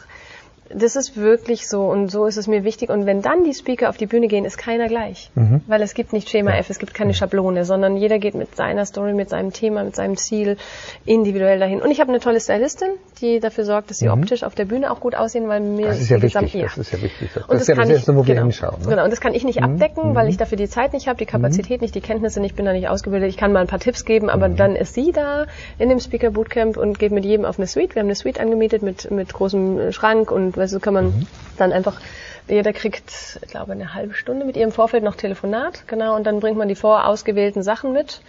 [0.77, 2.89] das ist wirklich so und so ist es mir wichtig.
[2.89, 5.31] Und wenn dann die Speaker auf die Bühne gehen, ist keiner gleich.
[5.67, 8.85] Weil es gibt nicht Schema F, es gibt keine Schablone, sondern jeder geht mit seiner
[8.85, 10.57] Story, mit seinem Thema, mit seinem Ziel
[11.05, 11.81] individuell dahin.
[11.81, 12.89] Und ich habe eine tolle Stylistin,
[13.21, 15.99] die dafür sorgt, dass sie optisch auf der Bühne auch gut aussehen, weil mir Das
[16.01, 16.51] ist ja wichtig.
[16.53, 17.29] Gesamt- Das ist ja wichtig.
[17.33, 18.81] Das, und das ist ja das kann ich- Erste, wo wir genau, hinschauen.
[18.81, 18.88] Ne?
[18.89, 21.25] Genau, und das kann ich nicht abdecken, weil ich dafür die Zeit nicht habe, die
[21.25, 23.29] Kapazität nicht, die Kenntnisse nicht, bin da nicht ausgebildet.
[23.29, 25.45] Ich kann mal ein paar Tipps geben, aber dann ist sie da
[25.79, 27.95] in dem Speaker Bootcamp und geht mit jedem auf eine Suite.
[27.95, 31.99] Wir haben eine Suite angemietet mit, mit großem Schrank und du, kann man dann einfach
[32.47, 36.25] jeder kriegt, ich glaube, eine halbe Stunde mit ihr im Vorfeld noch Telefonat, genau, und
[36.25, 38.21] dann bringt man die vorausgewählten Sachen mit,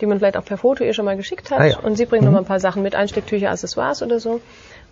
[0.00, 1.60] die man vielleicht auch per Foto ihr schon mal geschickt hat.
[1.60, 1.78] Ah ja.
[1.78, 4.40] Und sie bringt noch mal ein paar Sachen mit, Einstecktücher, Accessoires oder so.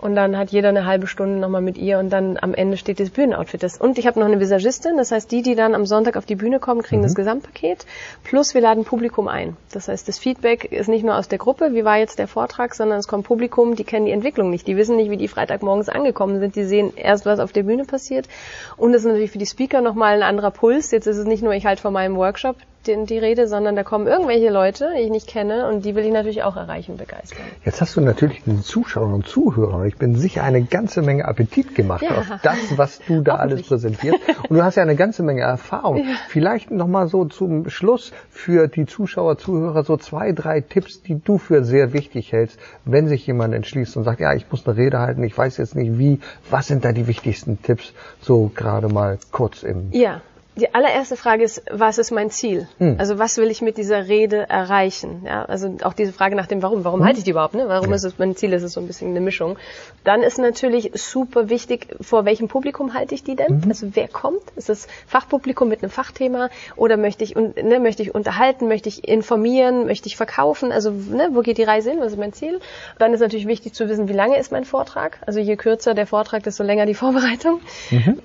[0.01, 3.01] Und dann hat jeder eine halbe Stunde nochmal mit ihr und dann am Ende steht
[3.01, 3.63] das Bühnenoutfit.
[3.63, 6.25] Das- Und ich habe noch eine Visagistin, das heißt, die, die dann am Sonntag auf
[6.25, 7.85] die Bühne kommen, kriegen das Gesamtpaket.
[8.23, 9.57] Plus wir laden Publikum ein.
[9.73, 12.75] Das heißt, das Feedback ist nicht nur aus der Gruppe, wie war jetzt der Vortrag,
[12.75, 14.67] sondern es kommt Publikum, die kennen die Entwicklung nicht.
[14.69, 16.55] Die wissen nicht, wie die Freitagmorgens angekommen sind.
[16.55, 18.29] Die sehen erst, was auf der Bühne passiert.
[18.77, 20.93] Und das ist natürlich für die Speaker nochmal ein anderer Puls.
[20.93, 23.83] Jetzt ist es nicht nur, ich halte vor meinem Workshop den, die Rede, sondern da
[23.83, 27.45] kommen irgendwelche Leute, die ich nicht kenne und die will ich natürlich auch erreichen, begeistern.
[27.64, 31.75] Jetzt hast du natürlich den Zuschauern und Zuhörern, ich bin sicher, eine ganze Menge Appetit
[31.75, 32.19] gemacht Ja.
[32.19, 34.19] auf das, was du da alles präsentierst.
[34.49, 36.05] Und du hast ja eine ganze Menge Erfahrung.
[36.29, 41.38] Vielleicht nochmal so zum Schluss für die Zuschauer, Zuhörer so zwei, drei Tipps, die du
[41.38, 44.99] für sehr wichtig hältst, wenn sich jemand entschließt und sagt, ja, ich muss eine Rede
[45.01, 46.21] halten, ich weiß jetzt nicht wie.
[46.51, 47.93] Was sind da die wichtigsten Tipps?
[48.21, 50.21] So gerade mal kurz im Ja.
[50.59, 52.66] Die allererste Frage ist, was ist mein Ziel?
[52.99, 55.23] Also was will ich mit dieser Rede erreichen?
[55.25, 56.85] Ja, also auch diese Frage nach dem Warum.
[56.85, 57.55] Warum halte ich die überhaupt?
[57.55, 57.68] Ne?
[57.68, 58.53] Warum ist es mein Ziel?
[58.53, 59.57] Ist es so ein bisschen eine Mischung.
[60.03, 63.62] Dann ist natürlich super wichtig, vor welchem Publikum halte ich die denn?
[63.68, 64.42] Also wer kommt?
[64.57, 68.66] Ist es Fachpublikum mit einem Fachthema oder möchte ich ne, möchte ich unterhalten?
[68.66, 69.87] Möchte ich informieren?
[69.87, 70.73] Möchte ich verkaufen?
[70.73, 72.01] Also ne, wo geht die Reise hin?
[72.01, 72.59] Was ist mein Ziel?
[72.99, 75.18] Dann ist natürlich wichtig zu wissen, wie lange ist mein Vortrag?
[75.25, 77.61] Also je kürzer der Vortrag, desto länger die Vorbereitung.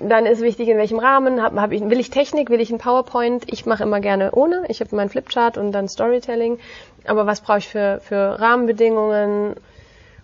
[0.00, 2.78] Dann ist wichtig, in welchem Rahmen hab, hab ich, will ich Technik, will ich ein
[2.78, 3.44] PowerPoint?
[3.52, 4.64] Ich mache immer gerne ohne.
[4.68, 6.58] Ich habe meinen Flipchart und dann Storytelling.
[7.06, 9.56] Aber was brauche ich für, für Rahmenbedingungen?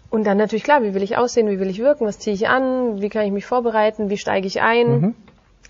[0.09, 2.49] Und dann natürlich klar, wie will ich aussehen, wie will ich wirken, was ziehe ich
[2.49, 5.15] an, wie kann ich mich vorbereiten, wie steige ich ein.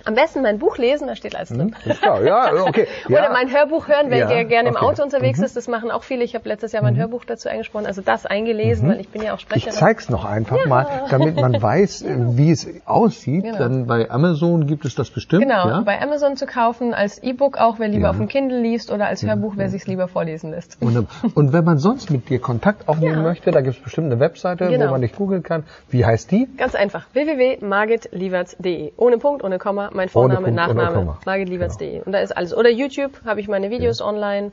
[0.04, 1.74] Am besten mein Buch lesen, da steht alles drin.
[1.84, 2.86] Ist klar, ja, okay.
[3.08, 3.30] Oder ja.
[3.32, 4.84] mein Hörbuch hören, wer Ja, ger- gerne im okay.
[4.84, 4.90] Mhm.
[4.90, 5.56] Auto unterwegs ist.
[5.56, 6.24] Das machen auch viele.
[6.24, 9.32] Ich habe letztes Jahr mein Hörbuch dazu eingesprochen, also das eingelesen, weil ich bin ja
[9.32, 9.72] auch Ich Sprecherin.
[9.72, 13.44] zeig's noch einfach mal, damit man weiß, äh, wie es aussieht.
[13.44, 13.58] Genau.
[13.58, 15.42] Dann bei Amazon gibt es das bestimmt.
[15.42, 15.80] Genau, ja?
[15.82, 18.10] bei Amazon zu kaufen, als E-Book auch, wer lieber Ja.
[18.10, 20.80] auf dem Kindle liest oder als Hörbuch, wer sich's lieber vorlesen lässt.
[20.80, 21.08] Wunderbar.
[21.34, 23.22] Und wenn man sonst mit dir Kontakt aufnehmen Ja.
[23.22, 24.90] möchte, da gibt es bestimmt eine Webseite, wo Genau.
[24.90, 25.64] man dich googeln kann.
[25.88, 26.48] Wie heißt die?
[26.56, 27.06] Ganz einfach.
[27.12, 28.92] www.margitlieverts.de.
[28.96, 30.94] Ohne Punkt, ohne Komma, mein Vorname, Nachname.
[30.94, 31.18] Komma.
[31.24, 32.02] margitlieverts.de.
[32.02, 32.54] Und da ist alles.
[32.54, 34.52] Oder YouTube habe ich meine Videos online.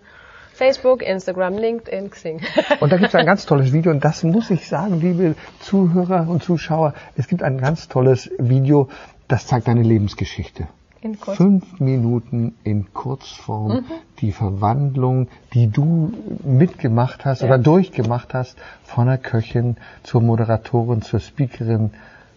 [0.54, 2.42] Facebook, Instagram, LinkedIn, Xing.
[2.80, 6.28] Und da gibt es ein ganz tolles Video und das muss ich sagen, liebe Zuhörer
[6.28, 8.90] und Zuschauer, es gibt ein ganz tolles Video,
[9.28, 10.68] das zeigt deine Lebensgeschichte.
[11.02, 11.38] In kurz.
[11.38, 13.84] Fünf Minuten in Kurzform Mhm.
[14.20, 16.12] die Verwandlung, die du
[16.44, 21.92] mitgemacht hast oder durchgemacht hast, von der Köchin zur Moderatorin, zur Speakerin,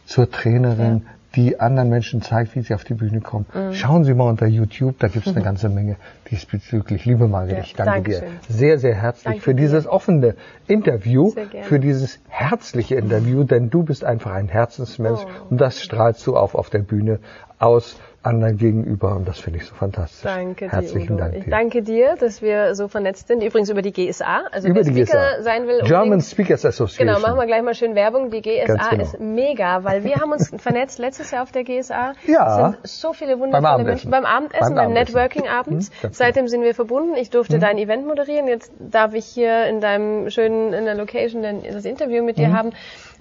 [0.04, 3.46] zur Trainerin die anderen Menschen zeigt, wie sie auf die Bühne kommen.
[3.54, 3.72] Mhm.
[3.72, 5.96] Schauen Sie mal unter YouTube, da gibt es eine ganze Menge
[6.30, 7.04] diesbezüglich.
[7.04, 8.28] Liebe Margit, ja, ich danke Dankeschön.
[8.48, 10.34] dir sehr, sehr herzlich danke für dieses offene
[10.66, 15.50] Interview, für dieses herzliche Interview, denn du bist einfach ein Herzensmensch oh.
[15.50, 17.20] und das strahlst du auf auf der Bühne
[17.58, 20.22] aus anderen gegenüber und das finde ich so fantastisch.
[20.22, 21.38] Danke Herzlichen dir, Dank dir.
[21.38, 23.42] Ich danke dir, dass wir so vernetzt sind.
[23.42, 25.42] Übrigens über die GSA, also über wer Speaker GSA.
[25.42, 25.80] sein will.
[25.84, 27.06] German Speakers Association.
[27.06, 28.30] Genau, machen wir gleich mal schön Werbung.
[28.30, 29.02] Die GSA genau.
[29.02, 32.12] ist mega, weil wir haben uns vernetzt letztes Jahr auf der GSA.
[32.26, 32.76] Ja.
[32.82, 35.88] Es sind so viele wundervolle Menschen beim Abendessen, beim, beim Networking abends.
[35.88, 36.14] Mhm, genau.
[36.14, 37.16] Seitdem sind wir verbunden.
[37.16, 37.60] Ich durfte mhm.
[37.60, 38.48] dein Event moderieren.
[38.48, 42.56] Jetzt darf ich hier in deinem schönen in der Location das Interview mit dir mhm.
[42.56, 42.70] haben.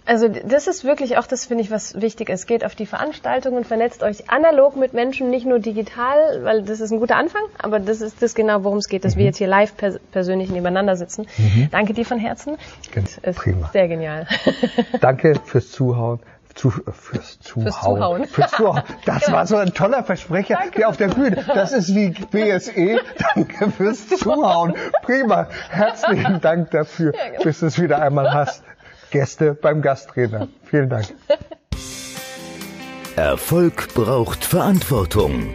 [0.09, 2.47] Also das ist wirklich auch, das finde ich, was wichtig ist.
[2.47, 6.89] Geht auf die Veranstaltungen, vernetzt euch analog mit Menschen, nicht nur digital, weil das ist
[6.89, 9.19] ein guter Anfang, aber das ist das genau, worum es geht, dass mhm.
[9.19, 11.27] wir jetzt hier live pers persönlich nebeneinander sitzen.
[11.37, 11.67] Mhm.
[11.69, 12.57] Danke dir von Herzen.
[12.91, 13.69] Ganz prima.
[13.71, 14.25] Sehr genial.
[14.99, 16.19] Danke fürs Zuhauen.
[16.55, 17.67] Zu, fürs Zuhauen.
[17.67, 18.25] Fürs Zuhauen.
[18.25, 18.83] Fürs Zuhauen.
[19.05, 19.37] Das genau.
[19.37, 20.79] war so ein toller Versprecher, Danke.
[20.79, 21.45] der auf der Bühne.
[21.53, 22.99] Das ist wie BSE.
[23.35, 24.73] Danke fürs Zuhauen.
[25.03, 25.47] Prima.
[25.69, 27.43] Herzlichen Dank dafür, ja, genau.
[27.43, 28.63] bis du es wieder einmal hast.
[29.09, 30.47] Gäste beim Gastredner.
[30.63, 31.07] Vielen Dank.
[33.15, 35.53] Erfolg braucht Verantwortung.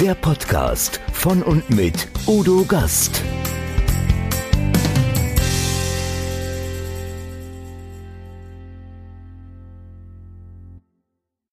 [0.00, 3.22] Der Podcast von und mit Udo Gast.